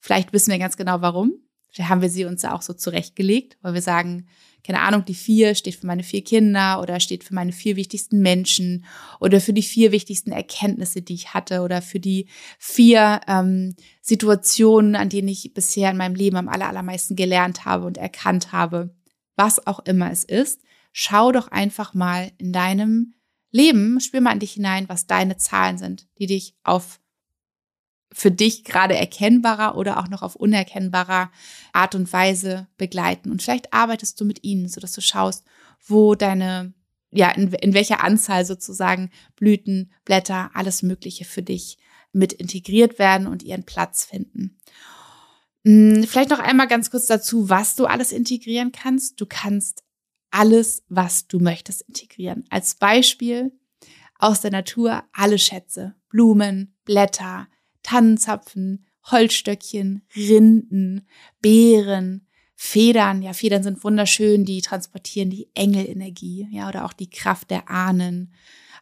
[0.00, 1.32] vielleicht wissen wir ganz genau warum.
[1.70, 4.26] Vielleicht haben wir sie uns auch so zurechtgelegt, weil wir sagen,
[4.66, 8.20] keine Ahnung, die vier steht für meine vier Kinder oder steht für meine vier wichtigsten
[8.20, 8.86] Menschen
[9.20, 14.96] oder für die vier wichtigsten Erkenntnisse, die ich hatte oder für die vier ähm, Situationen,
[14.96, 18.94] an denen ich bisher in meinem Leben am allermeisten gelernt habe und erkannt habe.
[19.36, 23.14] Was auch immer es ist, schau doch einfach mal in deinem
[23.50, 27.00] Leben, spür mal in dich hinein, was deine Zahlen sind, die dich auf
[28.14, 31.30] für dich gerade erkennbarer oder auch noch auf unerkennbarer
[31.72, 33.30] Art und Weise begleiten.
[33.30, 35.44] Und vielleicht arbeitest du mit ihnen, sodass du schaust,
[35.84, 36.72] wo deine,
[37.10, 41.78] ja, in, in welcher Anzahl sozusagen Blüten, Blätter, alles Mögliche für dich
[42.12, 44.60] mit integriert werden und ihren Platz finden.
[45.64, 49.20] Hm, vielleicht noch einmal ganz kurz dazu, was du alles integrieren kannst.
[49.20, 49.82] Du kannst
[50.30, 52.44] alles, was du möchtest, integrieren.
[52.50, 53.52] Als Beispiel
[54.18, 57.48] aus der Natur alle Schätze, Blumen, Blätter,
[57.84, 61.06] Tannenzapfen, Holzstöckchen, Rinden,
[61.40, 63.22] Beeren, Federn.
[63.22, 68.32] Ja, Federn sind wunderschön, die transportieren die Engelenergie, ja, oder auch die Kraft der Ahnen,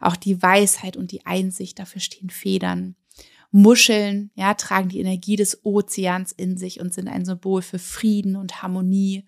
[0.00, 2.96] auch die Weisheit und die Einsicht, dafür stehen Federn.
[3.50, 8.36] Muscheln, ja, tragen die Energie des Ozeans in sich und sind ein Symbol für Frieden
[8.36, 9.26] und Harmonie.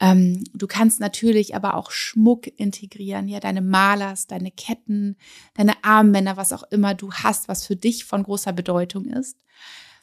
[0.00, 5.16] Ähm, du kannst natürlich aber auch Schmuck integrieren, ja, deine Malers, deine Ketten,
[5.54, 9.38] deine Armbänder, was auch immer du hast, was für dich von großer Bedeutung ist.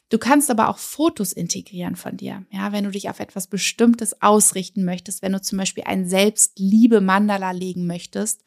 [0.10, 2.46] Du kannst aber auch Fotos integrieren von dir.
[2.52, 7.52] Ja, wenn du dich auf etwas Bestimmtes ausrichten möchtest, wenn du zum Beispiel ein Selbstliebe-Mandala
[7.52, 8.44] legen möchtest,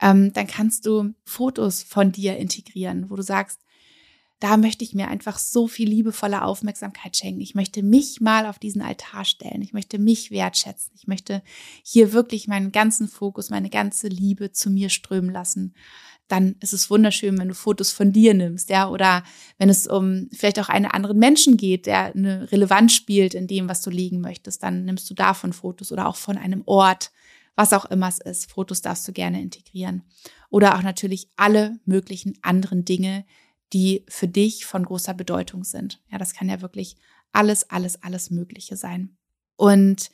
[0.00, 3.60] ähm, dann kannst du Fotos von dir integrieren, wo du sagst,
[4.40, 7.42] da möchte ich mir einfach so viel liebevolle Aufmerksamkeit schenken.
[7.42, 9.60] Ich möchte mich mal auf diesen Altar stellen.
[9.60, 10.92] Ich möchte mich wertschätzen.
[10.96, 11.42] Ich möchte
[11.82, 15.74] hier wirklich meinen ganzen Fokus, meine ganze Liebe zu mir strömen lassen.
[16.26, 19.24] Dann ist es wunderschön, wenn du Fotos von dir nimmst, ja, oder
[19.58, 23.68] wenn es um vielleicht auch einen anderen Menschen geht, der eine Relevanz spielt in dem,
[23.68, 27.10] was du liegen möchtest, dann nimmst du davon Fotos oder auch von einem Ort,
[27.56, 28.50] was auch immer es ist.
[28.50, 30.04] Fotos darfst du gerne integrieren.
[30.50, 33.24] Oder auch natürlich alle möglichen anderen Dinge,
[33.72, 36.00] die für dich von großer Bedeutung sind.
[36.10, 36.96] Ja, das kann ja wirklich
[37.32, 39.16] alles, alles, alles Mögliche sein.
[39.56, 40.10] Und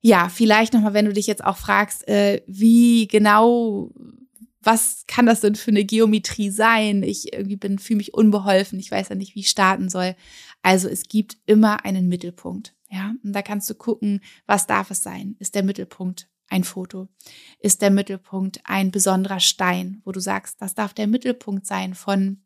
[0.00, 3.92] ja, vielleicht nochmal, wenn du dich jetzt auch fragst, äh, wie genau,
[4.60, 7.02] was kann das denn für eine Geometrie sein?
[7.02, 10.16] Ich irgendwie bin, fühle mich unbeholfen, ich weiß ja nicht, wie ich starten soll.
[10.62, 12.74] Also es gibt immer einen Mittelpunkt.
[12.90, 15.36] Ja, und da kannst du gucken, was darf es sein?
[15.38, 17.08] Ist der Mittelpunkt ein Foto?
[17.58, 22.42] Ist der Mittelpunkt ein besonderer Stein, wo du sagst, das darf der Mittelpunkt sein von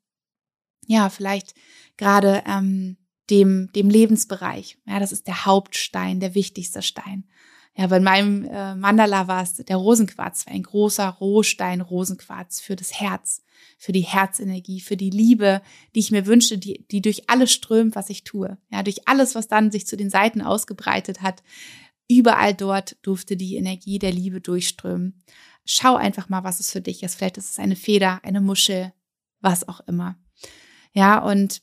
[0.91, 1.55] ja, vielleicht
[1.97, 2.97] gerade ähm,
[3.31, 4.77] dem, dem Lebensbereich.
[4.87, 7.29] Ja, das ist der Hauptstein, der wichtigste Stein.
[7.77, 13.01] Ja, bei meinem äh, Mandala war es der Rosenquarz, ein großer Rohstein Rosenquarz für das
[13.01, 13.45] Herz,
[13.79, 15.63] für die Herzenergie, für die Liebe,
[15.95, 18.59] die ich mir wünsche, die, die durch alles strömt, was ich tue.
[18.73, 21.45] Ja, durch alles, was dann sich zu den Seiten ausgebreitet hat.
[22.09, 25.23] Überall dort durfte die Energie der Liebe durchströmen.
[25.65, 27.15] Schau einfach mal, was es für dich ist.
[27.15, 28.93] Vielleicht ist es eine Feder, eine Muschel,
[29.41, 30.17] was auch immer.
[30.93, 31.63] Ja, und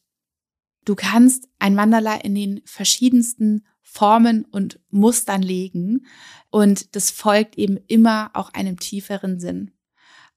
[0.85, 6.05] du kannst ein Mandala in den verschiedensten Formen und Mustern legen
[6.49, 9.71] und das folgt eben immer auch einem tieferen Sinn.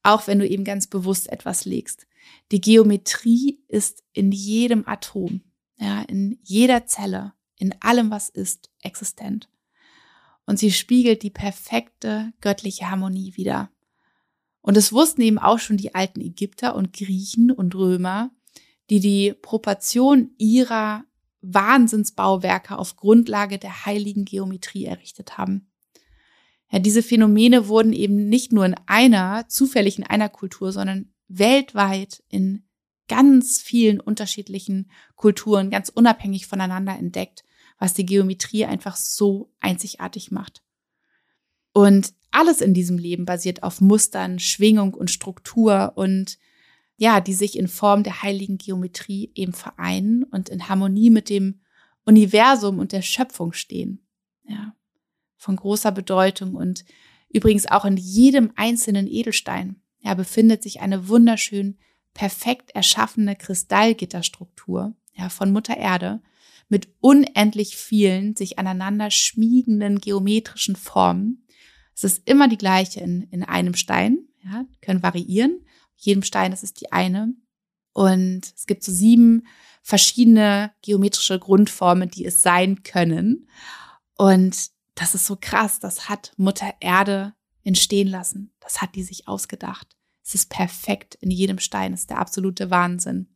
[0.03, 2.07] Auch wenn du eben ganz bewusst etwas legst.
[2.51, 5.41] Die Geometrie ist in jedem Atom,
[5.77, 9.49] ja, in jeder Zelle, in allem, was ist, existent.
[10.45, 13.69] Und sie spiegelt die perfekte göttliche Harmonie wider.
[14.61, 18.31] Und es wussten eben auch schon die alten Ägypter und Griechen und Römer,
[18.91, 21.05] die die Proportion ihrer
[21.39, 25.71] Wahnsinnsbauwerke auf Grundlage der heiligen Geometrie errichtet haben.
[26.69, 32.21] Ja, diese Phänomene wurden eben nicht nur in einer, zufällig in einer Kultur, sondern weltweit
[32.27, 32.65] in
[33.07, 37.45] ganz vielen unterschiedlichen Kulturen, ganz unabhängig voneinander entdeckt,
[37.79, 40.63] was die Geometrie einfach so einzigartig macht.
[41.71, 46.37] Und alles in diesem Leben basiert auf Mustern, Schwingung und Struktur und
[47.01, 51.59] ja, die sich in Form der heiligen Geometrie eben vereinen und in Harmonie mit dem
[52.05, 54.05] Universum und der Schöpfung stehen.
[54.43, 54.75] Ja,
[55.35, 56.85] von großer Bedeutung und
[57.27, 61.79] übrigens auch in jedem einzelnen Edelstein ja, befindet sich eine wunderschön
[62.13, 66.21] perfekt erschaffene Kristallgitterstruktur ja, von Mutter Erde
[66.69, 71.47] mit unendlich vielen sich aneinander schmiegenden geometrischen Formen.
[71.95, 75.65] Es ist immer die gleiche in, in einem Stein, ja, können variieren,
[76.05, 77.33] jedem Stein, das ist die eine.
[77.93, 79.47] Und es gibt so sieben
[79.83, 83.49] verschiedene geometrische Grundformen, die es sein können.
[84.17, 85.79] Und das ist so krass.
[85.79, 87.33] Das hat Mutter Erde
[87.63, 88.53] entstehen lassen.
[88.59, 89.97] Das hat die sich ausgedacht.
[90.23, 91.93] Es ist perfekt in jedem Stein.
[91.93, 93.27] Es ist der absolute Wahnsinn.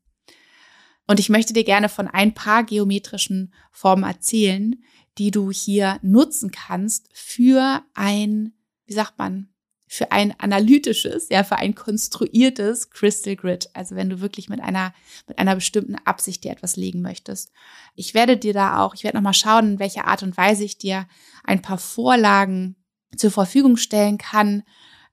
[1.08, 4.76] Und ich möchte dir gerne von ein paar geometrischen Formen erzählen,
[5.18, 8.54] die du hier nutzen kannst für ein,
[8.86, 9.50] wie sagt man,
[9.88, 13.70] für ein analytisches, ja, für ein konstruiertes Crystal Grid.
[13.74, 14.94] Also wenn du wirklich mit einer,
[15.28, 17.52] mit einer bestimmten Absicht dir etwas legen möchtest.
[17.96, 20.78] Ich werde dir da auch, ich werde nochmal schauen, in welcher Art und Weise ich
[20.78, 21.08] dir
[21.44, 22.76] ein paar Vorlagen
[23.16, 24.64] zur Verfügung stellen kann,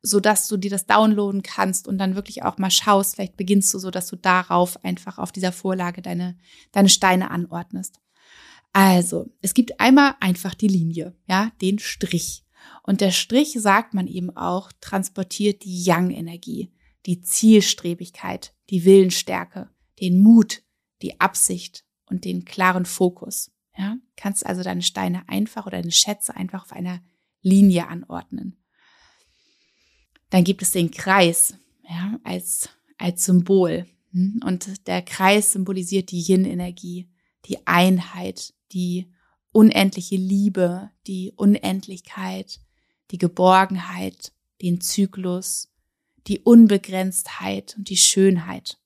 [0.00, 3.14] so dass du dir das downloaden kannst und dann wirklich auch mal schaust.
[3.14, 6.37] Vielleicht beginnst du so, dass du darauf einfach auf dieser Vorlage deine,
[6.72, 8.00] deine Steine anordnest.
[8.72, 12.44] Also, es gibt einmal einfach die Linie, ja, den Strich.
[12.83, 16.72] Und der Strich, sagt man eben auch, transportiert die Yang-Energie,
[17.07, 19.70] die Zielstrebigkeit, die Willensstärke,
[20.01, 20.62] den Mut,
[21.03, 23.51] die Absicht und den klaren Fokus.
[23.77, 27.01] Ja, kannst also deine Steine einfach oder deine Schätze einfach auf einer
[27.40, 28.59] Linie anordnen.
[30.31, 31.55] Dann gibt es den Kreis,
[31.88, 33.87] ja, als, als Symbol.
[34.12, 34.40] Hm?
[34.44, 37.09] Und der Kreis symbolisiert die Yin-Energie,
[37.46, 39.11] die Einheit, die
[39.52, 42.60] unendliche Liebe, die Unendlichkeit,
[43.10, 45.70] die Geborgenheit, den Zyklus,
[46.26, 48.78] die Unbegrenztheit und die Schönheit.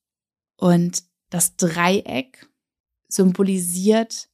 [0.56, 2.48] Und das Dreieck
[3.08, 4.28] symbolisiert,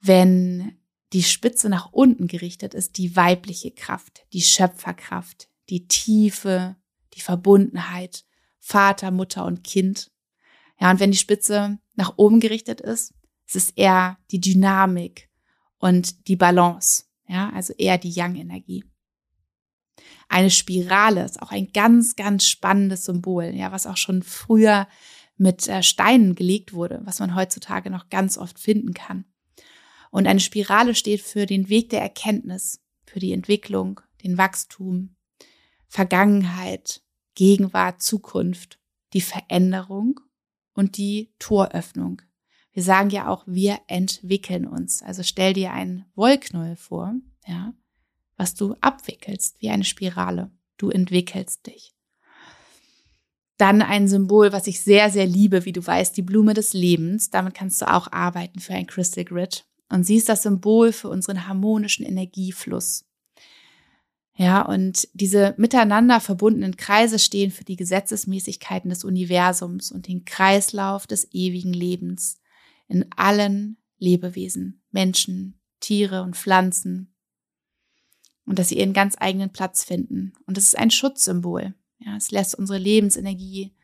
[0.00, 0.78] wenn
[1.12, 6.76] die Spitze nach unten gerichtet ist, die weibliche Kraft, die Schöpferkraft, die Tiefe,
[7.14, 8.24] die Verbundenheit,
[8.58, 10.10] Vater, Mutter und Kind.
[10.78, 13.14] Ja, und wenn die Spitze nach oben gerichtet ist,
[13.46, 15.27] ist es eher die Dynamik
[15.78, 17.04] und die Balance.
[17.26, 18.84] Ja, also eher die Yang-Energie.
[20.28, 24.88] Eine Spirale ist auch ein ganz, ganz spannendes Symbol, ja, was auch schon früher
[25.36, 29.24] mit äh, Steinen gelegt wurde, was man heutzutage noch ganz oft finden kann.
[30.10, 35.16] Und eine Spirale steht für den Weg der Erkenntnis, für die Entwicklung, den Wachstum,
[35.86, 37.02] Vergangenheit,
[37.34, 38.78] Gegenwart, Zukunft,
[39.12, 40.20] die Veränderung
[40.74, 42.22] und die Toröffnung.
[42.78, 45.02] Wir sagen ja auch, wir entwickeln uns.
[45.02, 47.12] Also stell dir einen Wollknäuel vor,
[47.44, 47.74] ja,
[48.36, 50.52] was du abwickelst, wie eine Spirale.
[50.76, 51.92] Du entwickelst dich.
[53.56, 57.30] Dann ein Symbol, was ich sehr, sehr liebe, wie du weißt, die Blume des Lebens.
[57.30, 59.64] Damit kannst du auch arbeiten für ein Crystal Grid.
[59.88, 63.06] Und sie ist das Symbol für unseren harmonischen Energiefluss.
[64.36, 71.08] Ja, und diese miteinander verbundenen Kreise stehen für die Gesetzesmäßigkeiten des Universums und den Kreislauf
[71.08, 72.38] des ewigen Lebens
[72.88, 77.14] in allen Lebewesen, Menschen, Tiere und Pflanzen,
[78.48, 80.32] und dass sie ihren ganz eigenen Platz finden.
[80.46, 81.74] Und das ist ein Schutzsymbol.
[81.98, 83.74] Ja, es lässt unsere Lebensenergie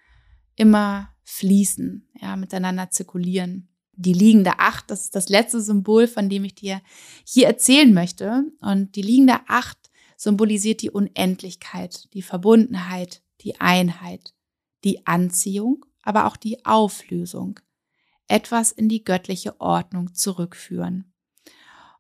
[0.57, 3.69] immer fließen, ja, miteinander zirkulieren.
[3.93, 6.81] Die liegende Acht, das ist das letzte Symbol, von dem ich dir
[7.25, 8.45] hier erzählen möchte.
[8.61, 9.79] Und die liegende Acht
[10.17, 14.35] symbolisiert die Unendlichkeit, die Verbundenheit, die Einheit,
[14.83, 17.61] die Anziehung, aber auch die Auflösung.
[18.29, 21.13] Etwas in die göttliche Ordnung zurückführen.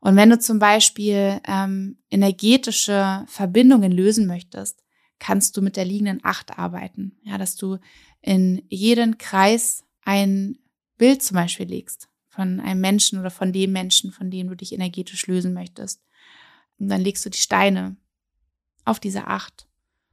[0.01, 4.83] Und wenn du zum Beispiel ähm, energetische Verbindungen lösen möchtest,
[5.19, 7.19] kannst du mit der liegenden Acht arbeiten.
[7.23, 7.79] Ja, dass du
[8.21, 10.59] in jeden Kreis ein
[10.99, 14.73] Bild zum Beispiel legst von einem Menschen oder von dem Menschen, von dem du dich
[14.73, 16.03] energetisch lösen möchtest.
[16.79, 17.97] Und dann legst du die Steine
[18.85, 19.67] auf diese Acht.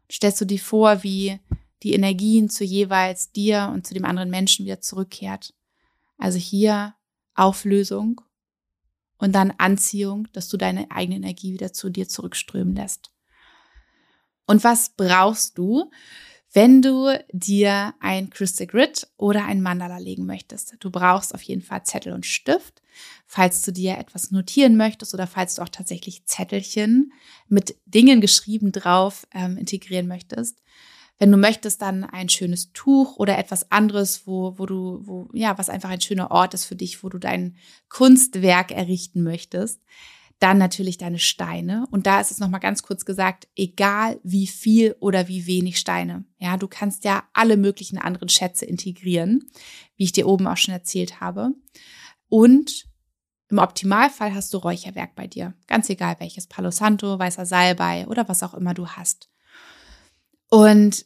[0.10, 1.40] Stellst du dir vor, wie
[1.84, 5.54] die Energien zu jeweils dir und zu dem anderen Menschen wieder zurückkehrt.
[6.22, 6.96] Also hier
[7.34, 8.22] Auflösung
[9.18, 13.12] und dann Anziehung, dass du deine eigene Energie wieder zu dir zurückströmen lässt.
[14.46, 15.92] Und was brauchst du,
[16.54, 20.76] wenn du dir ein Crystal Grid oder ein Mandala legen möchtest?
[20.80, 22.82] Du brauchst auf jeden Fall Zettel und Stift,
[23.26, 27.14] falls du dir etwas notieren möchtest oder falls du auch tatsächlich Zettelchen
[27.48, 30.62] mit Dingen geschrieben drauf ähm, integrieren möchtest.
[31.22, 35.56] Wenn du möchtest, dann ein schönes Tuch oder etwas anderes, wo, wo du, wo, ja,
[35.56, 37.58] was einfach ein schöner Ort ist für dich, wo du dein
[37.90, 39.84] Kunstwerk errichten möchtest.
[40.40, 41.86] Dann natürlich deine Steine.
[41.92, 46.26] Und da ist es nochmal ganz kurz gesagt, egal wie viel oder wie wenig Steine.
[46.40, 49.48] Ja, du kannst ja alle möglichen anderen Schätze integrieren,
[49.98, 51.52] wie ich dir oben auch schon erzählt habe.
[52.30, 52.88] Und
[53.52, 55.54] im Optimalfall hast du Räucherwerk bei dir.
[55.68, 56.48] Ganz egal welches.
[56.48, 59.30] Palo Santo, weißer Salbei oder was auch immer du hast.
[60.50, 61.06] Und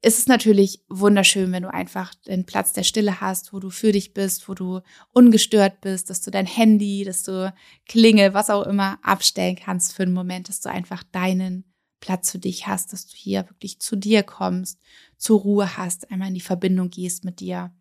[0.00, 3.90] es ist natürlich wunderschön, wenn du einfach den Platz der Stille hast, wo du für
[3.90, 4.80] dich bist, wo du
[5.12, 7.52] ungestört bist, dass du dein Handy, dass du
[7.86, 11.64] Klingel, was auch immer abstellen kannst für einen Moment, dass du einfach deinen
[12.00, 14.80] Platz für dich hast, dass du hier wirklich zu dir kommst,
[15.16, 17.72] zur Ruhe hast, einmal in die Verbindung gehst mit dir.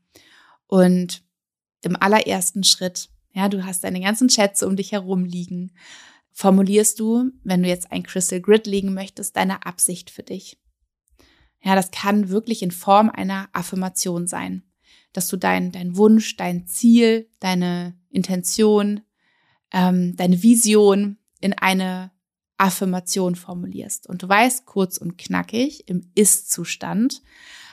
[0.65, 1.23] Und
[1.83, 5.71] im allerersten Schritt, ja, du hast deine ganzen Schätze um dich herum liegen,
[6.31, 10.57] formulierst du, wenn du jetzt ein Crystal Grid legen möchtest, deine Absicht für dich.
[11.61, 14.63] Ja, das kann wirklich in Form einer Affirmation sein,
[15.13, 19.01] dass du dein, dein Wunsch, dein Ziel, deine Intention
[19.71, 22.11] ähm, deine Vision in eine
[22.57, 24.07] Affirmation formulierst.
[24.07, 27.21] Und du weißt, kurz und knackig, im Ist-Zustand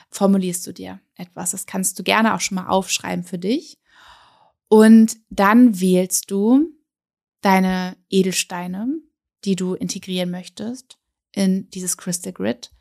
[0.09, 1.51] formulierst du dir etwas.
[1.51, 3.79] Das kannst du gerne auch schon mal aufschreiben für dich.
[4.67, 6.71] Und dann wählst du
[7.41, 8.87] deine Edelsteine,
[9.43, 10.97] die du integrieren möchtest,
[11.31, 12.71] in dieses Crystal Grid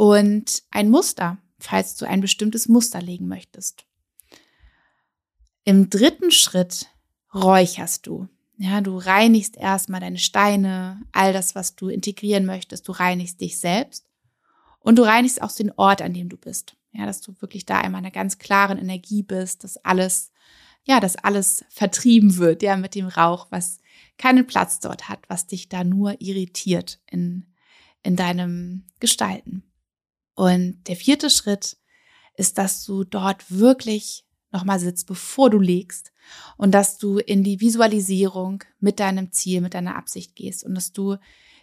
[0.00, 3.84] und ein Muster, falls du ein bestimmtes Muster legen möchtest.
[5.64, 6.86] Im dritten Schritt
[7.34, 8.26] räucherst du.
[8.56, 12.88] Ja, du reinigst erstmal deine Steine, all das, was du integrieren möchtest.
[12.88, 14.06] Du reinigst dich selbst
[14.78, 16.78] und du reinigst auch den Ort, an dem du bist.
[16.92, 20.32] Ja, dass du wirklich da einmal in einer ganz klaren Energie bist, dass alles,
[20.84, 23.80] ja, dass alles vertrieben wird, ja, mit dem Rauch, was
[24.16, 27.52] keinen Platz dort hat, was dich da nur irritiert in,
[28.02, 29.69] in deinem Gestalten.
[30.34, 31.76] Und der vierte Schritt
[32.36, 36.12] ist, dass du dort wirklich nochmal sitzt, bevor du legst
[36.56, 40.92] und dass du in die Visualisierung mit deinem Ziel, mit deiner Absicht gehst und dass
[40.92, 41.16] du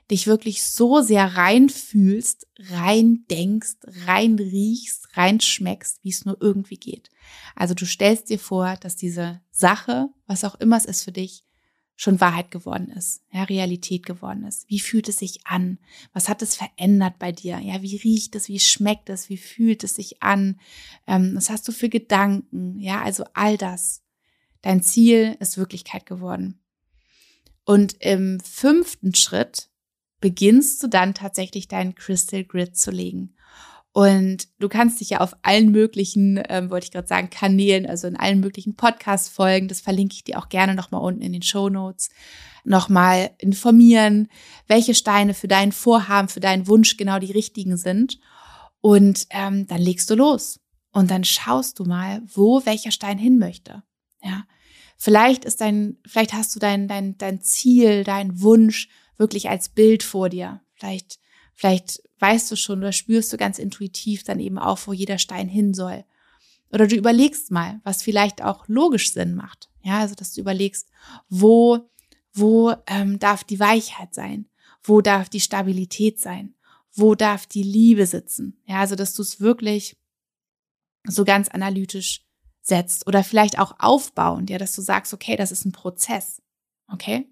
[0.09, 6.77] dich wirklich so sehr reinfühlst, rein denkst, rein riechst, rein schmeckst, wie es nur irgendwie
[6.77, 7.09] geht.
[7.55, 11.43] Also du stellst dir vor, dass diese Sache, was auch immer es ist für dich,
[11.99, 14.69] schon Wahrheit geworden ist, ja, Realität geworden ist.
[14.69, 15.79] Wie fühlt es sich an?
[16.13, 17.59] Was hat es verändert bei dir?
[17.59, 18.47] Ja, wie riecht es?
[18.47, 19.29] Wie schmeckt es?
[19.29, 20.59] Wie fühlt es sich an?
[21.07, 22.79] Ähm, was hast du für Gedanken?
[22.79, 24.03] Ja, also all das.
[24.61, 26.59] Dein Ziel ist Wirklichkeit geworden.
[27.65, 29.69] Und im fünften Schritt
[30.21, 33.35] beginnst du dann tatsächlich deinen Crystal Grid zu legen.
[33.97, 38.05] Und du kannst dich ja auf allen möglichen, ähm, wollte ich gerade sagen, Kanälen, also
[38.05, 41.67] in allen möglichen Podcast-Folgen, das verlinke ich dir auch gerne nochmal unten in den Show
[41.67, 42.11] Notes,
[42.63, 44.27] nochmal informieren,
[44.67, 48.19] welche Steine für dein Vorhaben, für deinen Wunsch genau die richtigen sind.
[48.81, 50.59] Und ähm, dann legst du los.
[50.91, 53.81] Und dann schaust du mal, wo welcher Stein hin möchte.
[54.21, 54.43] Ja.
[54.99, 60.03] Vielleicht ist dein, vielleicht hast du dein, dein, dein Ziel, dein Wunsch wirklich als Bild
[60.03, 60.61] vor dir.
[60.75, 61.17] Vielleicht
[61.57, 65.49] Vielleicht weißt du schon oder spürst du ganz intuitiv dann eben auch, wo jeder Stein
[65.49, 66.05] hin soll.
[66.71, 69.67] Oder du überlegst mal, was vielleicht auch logisch Sinn macht.
[69.81, 70.87] Ja, also dass du überlegst,
[71.29, 71.89] wo,
[72.31, 74.47] wo ähm, darf die Weichheit sein?
[74.83, 76.53] Wo darf die Stabilität sein?
[76.93, 78.61] Wo darf die Liebe sitzen?
[78.65, 79.97] Ja, also dass du es wirklich
[81.05, 82.23] so ganz analytisch
[82.61, 86.39] setzt oder vielleicht auch aufbauend, ja, dass du sagst, okay, das ist ein Prozess.
[86.87, 87.27] Okay?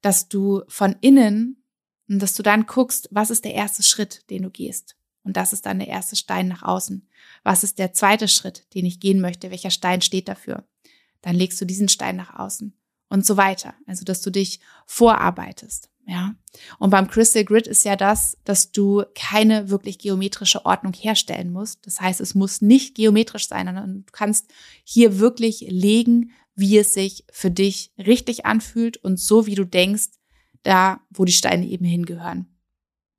[0.00, 1.64] Dass du von innen
[2.08, 4.96] und dass du dann guckst, was ist der erste Schritt, den du gehst.
[5.24, 7.06] Und das ist dann der erste Stein nach außen.
[7.42, 9.50] Was ist der zweite Schritt, den ich gehen möchte?
[9.50, 10.66] Welcher Stein steht dafür?
[11.20, 12.72] Dann legst du diesen Stein nach außen
[13.10, 13.74] und so weiter.
[13.86, 15.90] Also, dass du dich vorarbeitest.
[16.06, 16.34] Ja.
[16.78, 21.86] Und beim Crystal Grid ist ja das, dass du keine wirklich geometrische Ordnung herstellen musst.
[21.86, 24.46] Das heißt, es muss nicht geometrisch sein, sondern du kannst
[24.84, 30.08] hier wirklich legen, wie es sich für dich richtig anfühlt und so, wie du denkst,
[30.62, 32.46] da, wo die Steine eben hingehören.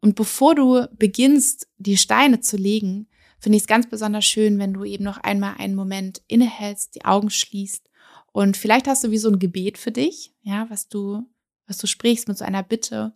[0.02, 3.08] Und bevor du beginnst, die Steine zu legen,
[3.40, 7.06] finde ich es ganz besonders schön, wenn du eben noch einmal einen Moment innehältst, die
[7.06, 7.90] Augen schließt
[8.32, 11.24] und vielleicht hast du wie so ein Gebet für dich, ja, was du,
[11.68, 13.14] was du sprichst mit so einer Bitte.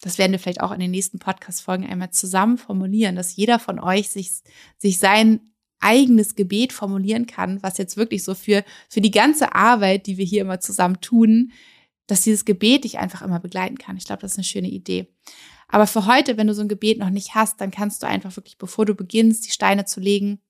[0.00, 3.78] Das werden wir vielleicht auch in den nächsten Podcast-Folgen einmal zusammen formulieren, dass jeder von
[3.78, 4.42] euch sich,
[4.78, 5.40] sich sein
[5.80, 10.24] eigenes Gebet formulieren kann, was jetzt wirklich so für, für die ganze Arbeit, die wir
[10.24, 11.52] hier immer zusammen tun,
[12.06, 13.96] dass dieses Gebet dich einfach immer begleiten kann.
[13.96, 15.12] Ich glaube, das ist eine schöne Idee.
[15.68, 18.36] Aber für heute, wenn du so ein Gebet noch nicht hast, dann kannst du einfach
[18.36, 20.40] wirklich, bevor du beginnst, die Steine zu legen,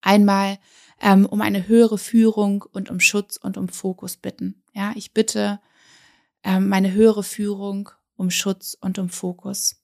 [0.00, 0.58] einmal
[1.00, 4.62] ähm, um eine höhere Führung und um Schutz und um Fokus bitten.
[4.72, 5.60] Ja, ich bitte
[6.42, 9.82] ähm, meine höhere Führung um Schutz und um Fokus.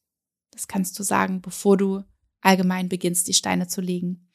[0.51, 2.03] Das kannst du sagen, bevor du
[2.41, 4.29] allgemein beginnst, die Steine zu legen.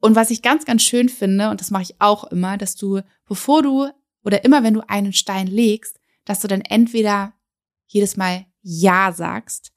[0.00, 3.00] Und was ich ganz, ganz schön finde, und das mache ich auch immer, dass du,
[3.26, 3.88] bevor du
[4.24, 7.34] oder immer wenn du einen Stein legst, dass du dann entweder
[7.86, 9.72] jedes Mal Ja sagst,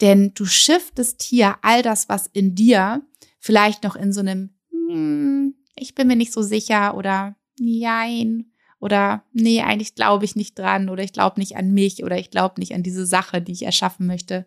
[0.00, 3.02] denn du shiftest hier all das, was in dir
[3.38, 9.24] vielleicht noch in so einem hm, ich bin mir nicht so sicher oder Nein oder
[9.32, 12.58] nee, eigentlich glaube ich nicht dran oder ich glaube nicht an mich oder ich glaube
[12.58, 14.46] nicht an diese Sache, die ich erschaffen möchte,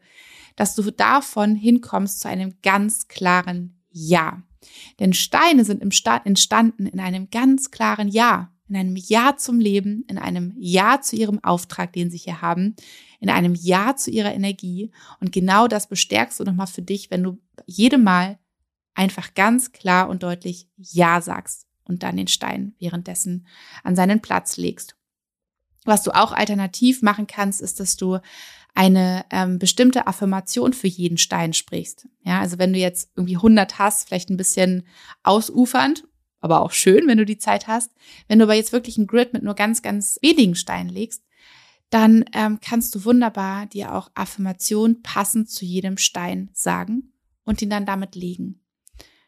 [0.55, 4.41] dass du davon hinkommst zu einem ganz klaren Ja.
[4.99, 10.17] Denn Steine sind entstanden in einem ganz klaren Ja in einem Ja zum Leben, in
[10.17, 12.75] einem Ja zu ihrem Auftrag, den sie hier haben,
[13.19, 14.91] in einem Ja zu ihrer Energie.
[15.19, 18.39] Und genau das bestärkst du nochmal für dich, wenn du jedem Mal
[18.95, 23.47] einfach ganz klar und deutlich Ja sagst und dann den Stein währenddessen
[23.83, 24.95] an seinen Platz legst.
[25.85, 28.19] Was du auch alternativ machen kannst, ist, dass du
[28.73, 32.07] eine ähm, bestimmte Affirmation für jeden Stein sprichst.
[32.23, 34.87] Ja, also wenn du jetzt irgendwie 100 hast, vielleicht ein bisschen
[35.21, 36.05] ausufernd
[36.43, 37.91] aber auch schön, wenn du die Zeit hast.
[38.27, 41.23] Wenn du aber jetzt wirklich ein Grid mit nur ganz, ganz wenigen Steinen legst,
[41.89, 47.13] dann ähm, kannst du wunderbar dir auch Affirmation passend zu jedem Stein sagen
[47.45, 48.59] und ihn dann damit legen.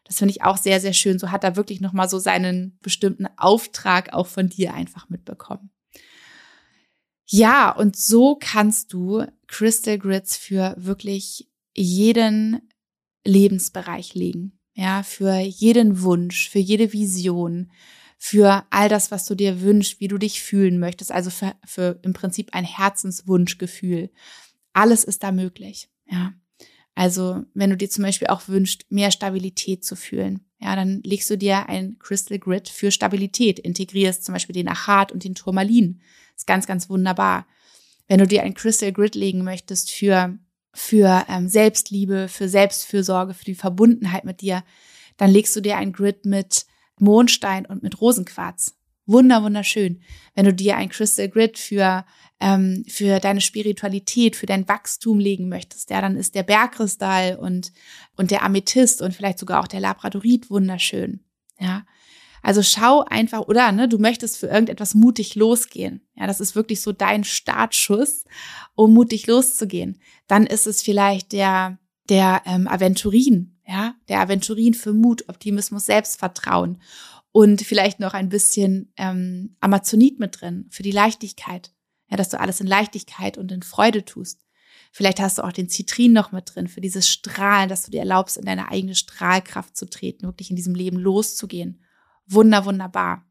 [0.04, 1.18] Das finde ich auch sehr, sehr schön.
[1.18, 5.70] So hat er wirklich nochmal so seinen bestimmten Auftrag auch von dir einfach mitbekommen.
[7.24, 12.60] Ja, und so kannst du Crystal Grids für wirklich jeden
[13.24, 14.55] Lebensbereich legen.
[14.78, 17.70] Ja, für jeden Wunsch, für jede Vision,
[18.18, 21.10] für all das, was du dir wünschst, wie du dich fühlen möchtest.
[21.10, 24.10] Also für, für im Prinzip ein Herzenswunschgefühl.
[24.74, 25.88] Alles ist da möglich.
[26.10, 26.34] Ja.
[26.94, 31.30] Also, wenn du dir zum Beispiel auch wünschst, mehr Stabilität zu fühlen, ja, dann legst
[31.30, 36.02] du dir ein Crystal Grid für Stabilität, integrierst zum Beispiel den Achat und den Turmalin.
[36.34, 37.46] ist ganz, ganz wunderbar.
[38.08, 40.38] Wenn du dir ein Crystal Grid legen möchtest für,
[40.76, 44.62] für ähm, Selbstliebe, für Selbstfürsorge, für die Verbundenheit mit dir,
[45.16, 46.66] dann legst du dir ein Grid mit
[46.98, 48.74] Mondstein und mit Rosenquarz.
[49.06, 50.02] Wunder, wunderschön.
[50.34, 52.04] Wenn du dir ein Crystal Grid für
[52.40, 57.72] ähm, für deine Spiritualität, für dein Wachstum legen möchtest, ja, dann ist der Bergkristall und,
[58.16, 61.20] und der Amethyst und vielleicht sogar auch der Labradorit wunderschön,
[61.58, 61.86] ja.
[62.46, 66.06] Also schau einfach, oder ne, du möchtest für irgendetwas mutig losgehen.
[66.14, 68.22] Ja, das ist wirklich so dein Startschuss,
[68.76, 69.98] um mutig loszugehen.
[70.28, 76.80] Dann ist es vielleicht der, der ähm, Aventurin, ja, der Aventurin für Mut, Optimismus, Selbstvertrauen
[77.32, 81.72] und vielleicht noch ein bisschen ähm, Amazonit mit drin für die Leichtigkeit.
[82.08, 84.40] Ja, dass du alles in Leichtigkeit und in Freude tust.
[84.92, 87.98] Vielleicht hast du auch den Zitrin noch mit drin für dieses Strahlen, dass du dir
[87.98, 91.82] erlaubst, in deine eigene Strahlkraft zu treten, wirklich in diesem Leben loszugehen.
[92.26, 93.24] Wunder, wunderbar.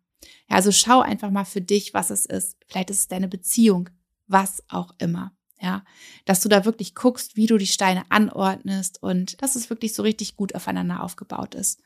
[0.50, 2.58] Ja, also schau einfach mal für dich, was es ist.
[2.68, 3.90] Vielleicht ist es deine Beziehung,
[4.28, 5.32] was auch immer.
[5.62, 5.84] Ja,
[6.26, 10.04] dass du da wirklich guckst, wie du die Steine anordnest und dass es wirklich so
[10.04, 11.82] richtig gut aufeinander aufgebaut ist.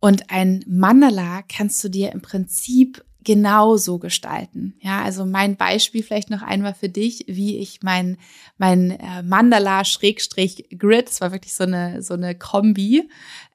[0.00, 4.74] Und ein Mandala kannst du dir im Prinzip genauso gestalten.
[4.80, 8.18] Ja, also mein Beispiel vielleicht noch einmal für dich, wie ich mein,
[8.58, 13.08] mein äh, Mandala Schrägstrich Grid, das war wirklich so eine, so eine Kombi,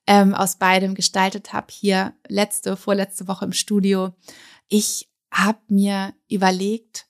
[0.07, 4.15] ähm, aus beidem gestaltet habe, hier letzte, vorletzte Woche im Studio.
[4.69, 7.06] Ich habe mir überlegt,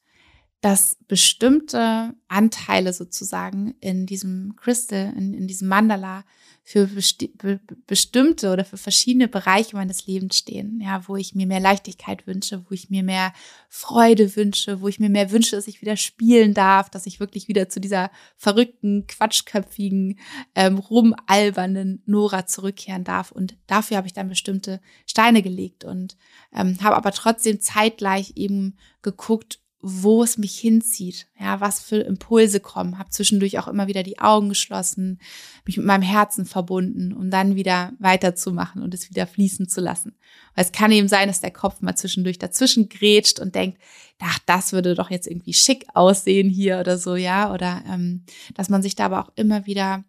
[0.61, 6.23] dass bestimmte Anteile sozusagen in diesem Crystal, in, in diesem Mandala
[6.63, 11.47] für besti be bestimmte oder für verschiedene Bereiche meines Lebens stehen, ja, wo ich mir
[11.47, 13.31] mehr Leichtigkeit wünsche, wo ich mir mehr
[13.69, 17.47] Freude wünsche, wo ich mir mehr wünsche, dass ich wieder spielen darf, dass ich wirklich
[17.47, 20.19] wieder zu dieser verrückten, quatschköpfigen,
[20.55, 23.31] ähm, rumalbernen Nora zurückkehren darf.
[23.31, 26.17] Und dafür habe ich dann bestimmte Steine gelegt und
[26.53, 32.59] ähm, habe aber trotzdem zeitgleich eben geguckt, wo es mich hinzieht, ja, was für Impulse
[32.59, 35.19] kommen, habe zwischendurch auch immer wieder die Augen geschlossen,
[35.65, 40.15] mich mit meinem Herzen verbunden, um dann wieder weiterzumachen und es wieder fließen zu lassen.
[40.55, 43.79] Weil es kann eben sein, dass der Kopf mal zwischendurch dazwischen grätscht und denkt,
[44.19, 48.23] ach, das würde doch jetzt irgendwie schick aussehen hier oder so, ja, oder ähm,
[48.55, 50.03] dass man sich da aber auch immer wieder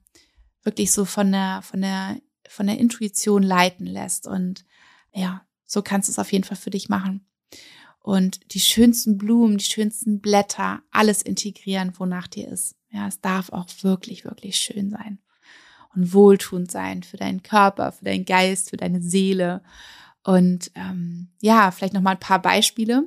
[0.63, 2.17] wirklich so von der, von der,
[2.49, 4.27] von der Intuition leiten lässt.
[4.27, 4.65] Und
[5.13, 7.29] ja, so kannst du es auf jeden Fall für dich machen
[8.09, 12.75] und die schönsten Blumen, die schönsten Blätter, alles integrieren, wonach dir ist.
[12.89, 15.19] Ja, es darf auch wirklich, wirklich schön sein
[15.95, 19.63] und wohltuend sein für deinen Körper, für deinen Geist, für deine Seele.
[20.25, 23.07] Und ähm, ja, vielleicht noch mal ein paar Beispiele.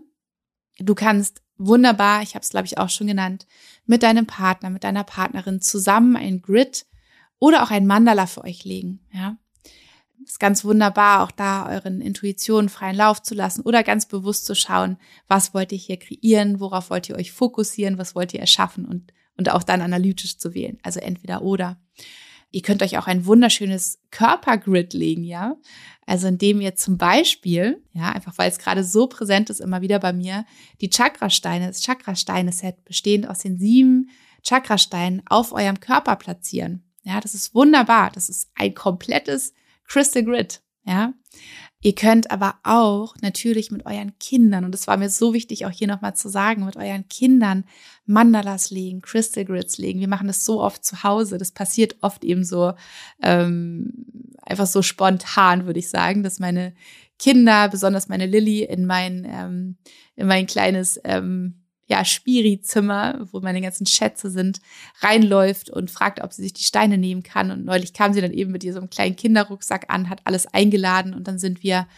[0.78, 3.48] Du kannst wunderbar, ich habe es glaube ich auch schon genannt,
[3.88, 6.86] mit deinem Partner, mit deiner Partnerin zusammen ein Grid
[7.40, 9.00] oder auch ein Mandala für euch legen.
[9.12, 9.36] Ja,
[10.26, 14.56] ist ganz wunderbar, auch da euren Intuitionen freien Lauf zu lassen oder ganz bewusst zu
[14.56, 14.98] schauen,
[15.28, 19.14] was wollt ihr hier kreieren, worauf wollt ihr euch fokussieren, was wollt ihr erschaffen und,
[19.38, 20.78] und auch dann analytisch zu wählen.
[20.84, 21.80] Also entweder oder.
[22.54, 25.56] Ihr könnt euch auch ein wunderschönes Körpergrid legen, ja.
[26.06, 30.00] Also indem ihr zum Beispiel, ja, einfach weil es gerade so präsent ist, immer wieder
[30.00, 30.46] bei mir,
[30.82, 34.10] die Chakrasteine, das Chakrasteine-Set bestehend aus den sieben
[34.46, 36.84] Chakrasteinen auf eurem Körper platzieren.
[37.04, 38.12] Ja, das ist wunderbar.
[38.12, 39.54] Das ist ein komplettes
[39.92, 41.14] Crystal Grid, ja.
[41.84, 45.72] Ihr könnt aber auch natürlich mit euren Kindern, und es war mir so wichtig, auch
[45.72, 47.66] hier nochmal zu sagen, mit euren Kindern
[48.06, 50.00] Mandalas legen, Crystal Grids legen.
[50.00, 51.38] Wir machen das so oft zu Hause.
[51.38, 52.74] Das passiert oft eben so,
[53.22, 53.92] ähm,
[54.44, 56.74] einfach so spontan, würde ich sagen, dass meine
[57.20, 59.78] Kinder, besonders meine Lilly, in mein, ähm,
[60.16, 61.61] in mein kleines ähm,
[61.92, 64.62] ja, Spiri-Zimmer, wo meine ganzen Schätze sind,
[65.02, 67.52] reinläuft und fragt, ob sie sich die Steine nehmen kann.
[67.52, 71.28] Und neulich kam sie dann eben mit ihrem kleinen Kinderrucksack an, hat alles eingeladen und
[71.28, 71.90] dann sind wir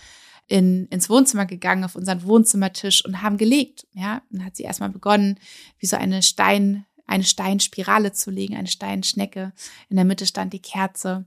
[0.47, 3.85] in, ins Wohnzimmer gegangen, auf unseren Wohnzimmertisch und haben gelegt.
[3.93, 5.39] Ja, dann hat sie erstmal begonnen,
[5.77, 9.53] wie so eine Stein, eine Steinspirale zu legen, eine Steinschnecke.
[9.89, 11.25] In der Mitte stand die Kerze.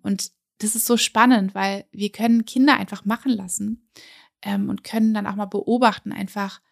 [0.00, 3.90] Und das ist so spannend, weil wir können Kinder einfach machen lassen
[4.40, 6.62] ähm, und können dann auch mal beobachten, einfach,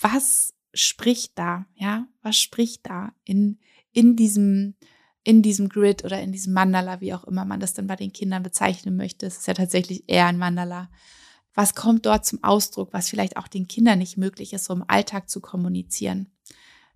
[0.00, 3.58] was spricht da, ja, was spricht da in,
[3.92, 4.74] in diesem,
[5.24, 8.12] in diesem Grid oder in diesem Mandala, wie auch immer man das dann bei den
[8.12, 9.26] Kindern bezeichnen möchte.
[9.26, 10.90] Es ist ja tatsächlich eher ein Mandala.
[11.54, 14.84] Was kommt dort zum Ausdruck, was vielleicht auch den Kindern nicht möglich ist, so im
[14.86, 16.30] Alltag zu kommunizieren?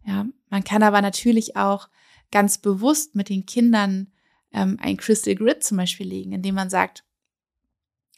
[0.05, 1.89] Ja, man kann aber natürlich auch
[2.31, 4.13] ganz bewusst mit den Kindern
[4.53, 7.05] ähm, ein Crystal Grid zum Beispiel legen, indem man sagt,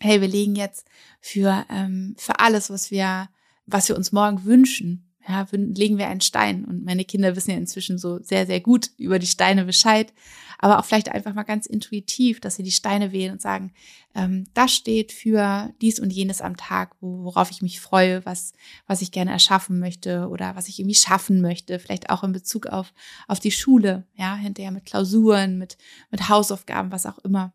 [0.00, 0.86] hey, wir legen jetzt
[1.20, 3.28] für, ähm, für alles, was wir,
[3.66, 6.64] was wir uns morgen wünschen, ja, legen wir einen Stein.
[6.64, 10.12] Und meine Kinder wissen ja inzwischen so sehr, sehr gut über die Steine Bescheid.
[10.58, 13.72] Aber auch vielleicht einfach mal ganz intuitiv, dass sie die Steine wählen und sagen,
[14.14, 18.52] ähm, das steht für dies und jenes am Tag, worauf ich mich freue, was,
[18.86, 21.78] was ich gerne erschaffen möchte oder was ich irgendwie schaffen möchte.
[21.78, 22.92] Vielleicht auch in Bezug auf,
[23.26, 25.76] auf die Schule, ja, hinterher mit Klausuren, mit,
[26.10, 27.52] mit Hausaufgaben, was auch immer.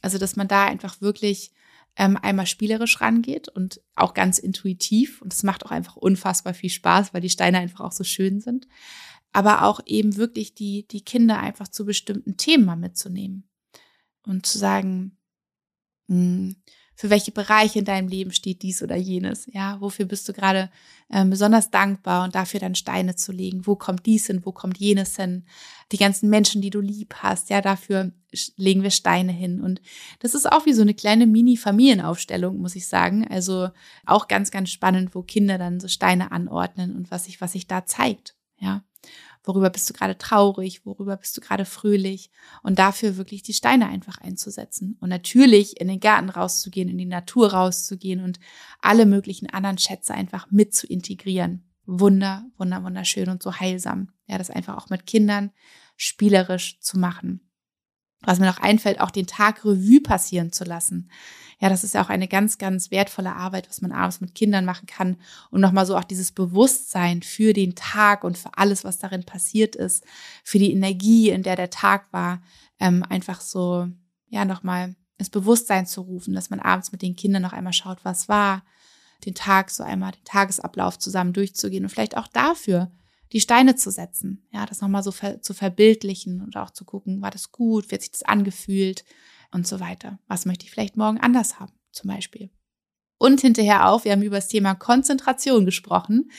[0.00, 1.52] Also, dass man da einfach wirklich
[1.96, 5.20] ähm, einmal spielerisch rangeht und auch ganz intuitiv.
[5.22, 8.40] Und es macht auch einfach unfassbar viel Spaß, weil die Steine einfach auch so schön
[8.40, 8.66] sind.
[9.32, 13.48] Aber auch eben wirklich die, die Kinder einfach zu bestimmten Themen mal mitzunehmen.
[14.24, 15.18] Und zu sagen,
[16.06, 16.56] mh, hm,
[16.94, 19.46] für welche Bereiche in deinem Leben steht dies oder jenes.
[19.52, 20.70] Ja, wofür bist du gerade
[21.08, 23.66] äh, besonders dankbar und dafür dann Steine zu legen?
[23.66, 24.42] Wo kommt dies hin?
[24.44, 25.44] Wo kommt jenes hin?
[25.90, 28.12] Die ganzen Menschen, die du lieb hast, ja, dafür
[28.56, 29.60] legen wir Steine hin.
[29.60, 29.80] Und
[30.20, 33.26] das ist auch wie so eine kleine Mini-Familienaufstellung, muss ich sagen.
[33.28, 33.68] Also
[34.06, 37.66] auch ganz, ganz spannend, wo Kinder dann so Steine anordnen und was sich, was sich
[37.66, 38.34] da zeigt.
[38.58, 38.84] Ja.
[39.44, 40.86] Worüber bist du gerade traurig?
[40.86, 42.30] Worüber bist du gerade fröhlich?
[42.62, 44.96] Und dafür wirklich die Steine einfach einzusetzen.
[45.00, 48.38] Und natürlich in den Garten rauszugehen, in die Natur rauszugehen und
[48.80, 51.64] alle möglichen anderen Schätze einfach mit zu integrieren.
[51.84, 54.12] Wunder, wunder, wunderschön und so heilsam.
[54.26, 55.50] Ja, das einfach auch mit Kindern
[55.96, 57.40] spielerisch zu machen
[58.24, 61.10] was mir noch einfällt, auch den Tag Revue passieren zu lassen.
[61.60, 64.64] Ja, das ist ja auch eine ganz, ganz wertvolle Arbeit, was man abends mit Kindern
[64.64, 65.16] machen kann
[65.50, 69.76] und nochmal so auch dieses Bewusstsein für den Tag und für alles, was darin passiert
[69.76, 70.04] ist,
[70.42, 72.42] für die Energie, in der der Tag war,
[72.80, 73.86] ähm, einfach so,
[74.28, 78.04] ja, nochmal ins Bewusstsein zu rufen, dass man abends mit den Kindern noch einmal schaut,
[78.04, 78.64] was war,
[79.24, 82.90] den Tag so einmal, den Tagesablauf zusammen durchzugehen und vielleicht auch dafür
[83.32, 87.22] die Steine zu setzen, ja, das nochmal so ver zu verbildlichen und auch zu gucken,
[87.22, 89.04] war das gut, hat sich das angefühlt
[89.50, 90.18] und so weiter.
[90.28, 92.50] Was möchte ich vielleicht morgen anders haben, zum Beispiel.
[93.18, 96.30] Und hinterher auch, wir haben über das Thema Konzentration gesprochen.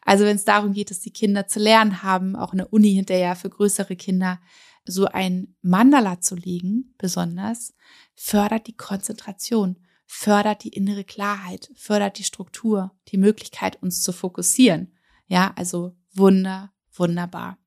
[0.00, 3.36] Also wenn es darum geht, dass die Kinder zu lernen haben, auch eine Uni hinterher
[3.36, 4.40] für größere Kinder,
[4.86, 7.74] so ein Mandala zu legen, besonders,
[8.14, 9.76] fördert die Konzentration,
[10.06, 14.96] fördert die innere Klarheit, fördert die Struktur, die Möglichkeit, uns zu fokussieren.
[15.26, 17.58] Ja, also wunder, wunderbar.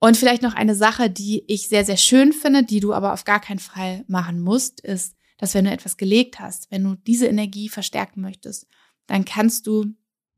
[0.00, 3.24] Und vielleicht noch eine Sache, die ich sehr, sehr schön finde, die du aber auf
[3.24, 7.26] gar keinen Fall machen musst, ist, dass wenn du etwas gelegt hast, wenn du diese
[7.26, 8.66] Energie verstärken möchtest,
[9.06, 9.86] dann kannst du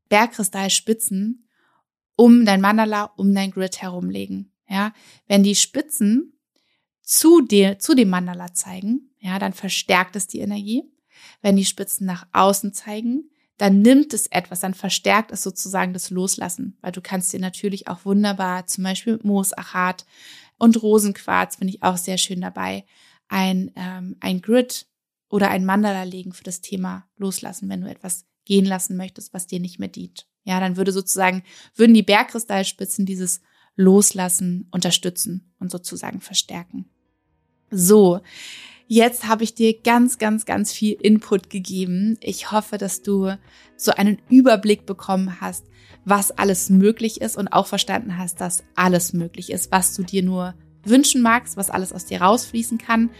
[0.09, 1.47] Bergkristallspitzen
[2.21, 4.53] um dein Mandala, um dein Grid herumlegen.
[4.69, 4.93] Ja,
[5.27, 6.39] wenn die Spitzen
[7.01, 10.83] zu dir, zu dem Mandala zeigen, ja, dann verstärkt es die Energie.
[11.41, 13.30] Wenn die Spitzen nach außen zeigen,
[13.61, 17.87] dann nimmt es etwas, dann verstärkt es sozusagen das Loslassen, weil du kannst dir natürlich
[17.87, 20.03] auch wunderbar, zum Beispiel mit Moosachat
[20.57, 22.85] und Rosenquarz, finde ich auch sehr schön dabei,
[23.27, 24.87] ein, ähm, ein Grid
[25.29, 29.45] oder ein Mandala legen für das Thema Loslassen, wenn du etwas gehen lassen möchtest, was
[29.45, 30.25] dir nicht mehr dient.
[30.43, 31.43] Ja, dann würde sozusagen,
[31.75, 33.41] würden die Bergkristallspitzen dieses
[33.75, 36.89] Loslassen unterstützen und sozusagen verstärken.
[37.69, 38.21] So,
[38.93, 42.17] Jetzt habe ich dir ganz, ganz, ganz viel Input gegeben.
[42.19, 43.37] Ich hoffe, dass du
[43.77, 45.63] so einen Überblick bekommen hast,
[46.03, 50.23] was alles möglich ist und auch verstanden hast, dass alles möglich ist, was du dir
[50.23, 53.11] nur wünschen magst, was alles aus dir rausfließen kann.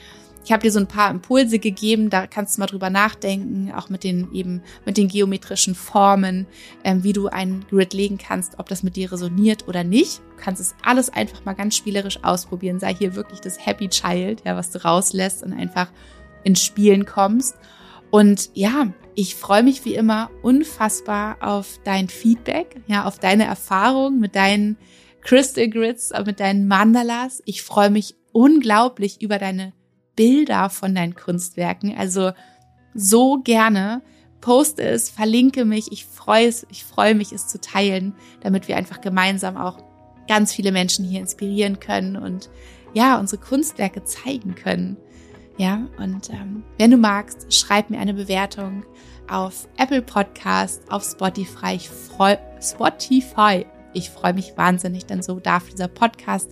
[0.43, 3.89] Ich habe dir so ein paar Impulse gegeben, da kannst du mal drüber nachdenken, auch
[3.89, 6.47] mit den eben mit den geometrischen Formen,
[6.83, 10.19] ähm, wie du ein Grid legen kannst, ob das mit dir resoniert oder nicht.
[10.19, 12.79] Du kannst es alles einfach mal ganz spielerisch ausprobieren.
[12.79, 15.91] Sei hier wirklich das Happy Child, ja, was du rauslässt und einfach
[16.43, 17.55] ins Spielen kommst.
[18.09, 24.19] Und ja, ich freue mich wie immer unfassbar auf dein Feedback, ja, auf deine Erfahrung
[24.19, 24.77] mit deinen
[25.21, 27.43] Crystal Grids, mit deinen Mandalas.
[27.45, 29.73] Ich freue mich unglaublich über deine
[30.21, 31.97] Bilder von deinen Kunstwerken.
[31.97, 32.31] Also
[32.93, 34.03] so gerne.
[34.39, 35.91] Poste es, verlinke mich.
[35.91, 39.79] Ich freue es, ich freue mich, es zu teilen, damit wir einfach gemeinsam auch
[40.27, 42.51] ganz viele Menschen hier inspirieren können und
[42.93, 44.97] ja, unsere Kunstwerke zeigen können.
[45.57, 48.83] Ja, und ähm, wenn du magst, schreib mir eine Bewertung
[49.27, 51.73] auf Apple Podcast, auf Spotify.
[51.75, 53.65] Ich freu, Spotify.
[53.93, 56.51] Ich freue mich wahnsinnig, denn so darf dieser Podcast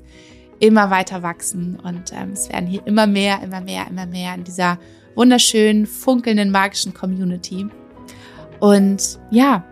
[0.60, 4.44] immer weiter wachsen und ähm, es werden hier immer mehr, immer mehr, immer mehr in
[4.44, 4.78] dieser
[5.16, 7.68] wunderschönen, funkelnden, magischen Community.
[8.60, 9.64] Und ja,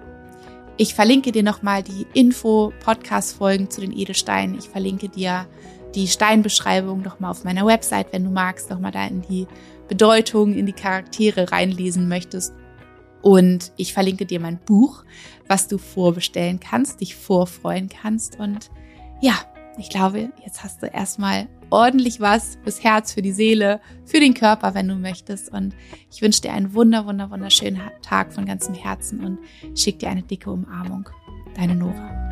[0.78, 4.58] ich verlinke dir nochmal die Info-Podcast-Folgen zu den Edelsteinen.
[4.58, 5.48] Ich verlinke dir
[5.96, 9.48] die Steinbeschreibung nochmal auf meiner Website, wenn du magst, nochmal da in die
[9.88, 12.54] Bedeutung, in die Charaktere reinlesen möchtest.
[13.22, 15.04] Und ich verlinke dir mein Buch,
[15.48, 18.40] was du vorbestellen kannst, dich vorfreuen kannst.
[18.40, 18.70] Und
[19.22, 19.34] ja,
[19.78, 24.34] ich glaube, jetzt hast du erstmal ordentlich was fürs Herz, für die Seele, für den
[24.34, 25.52] Körper, wenn du möchtest.
[25.52, 25.76] Und
[26.12, 29.40] ich wünsche dir einen wunder, wunder, wunderschönen Tag von ganzem Herzen und
[29.78, 31.10] schick dir eine dicke Umarmung.
[31.56, 32.27] Deine Nora.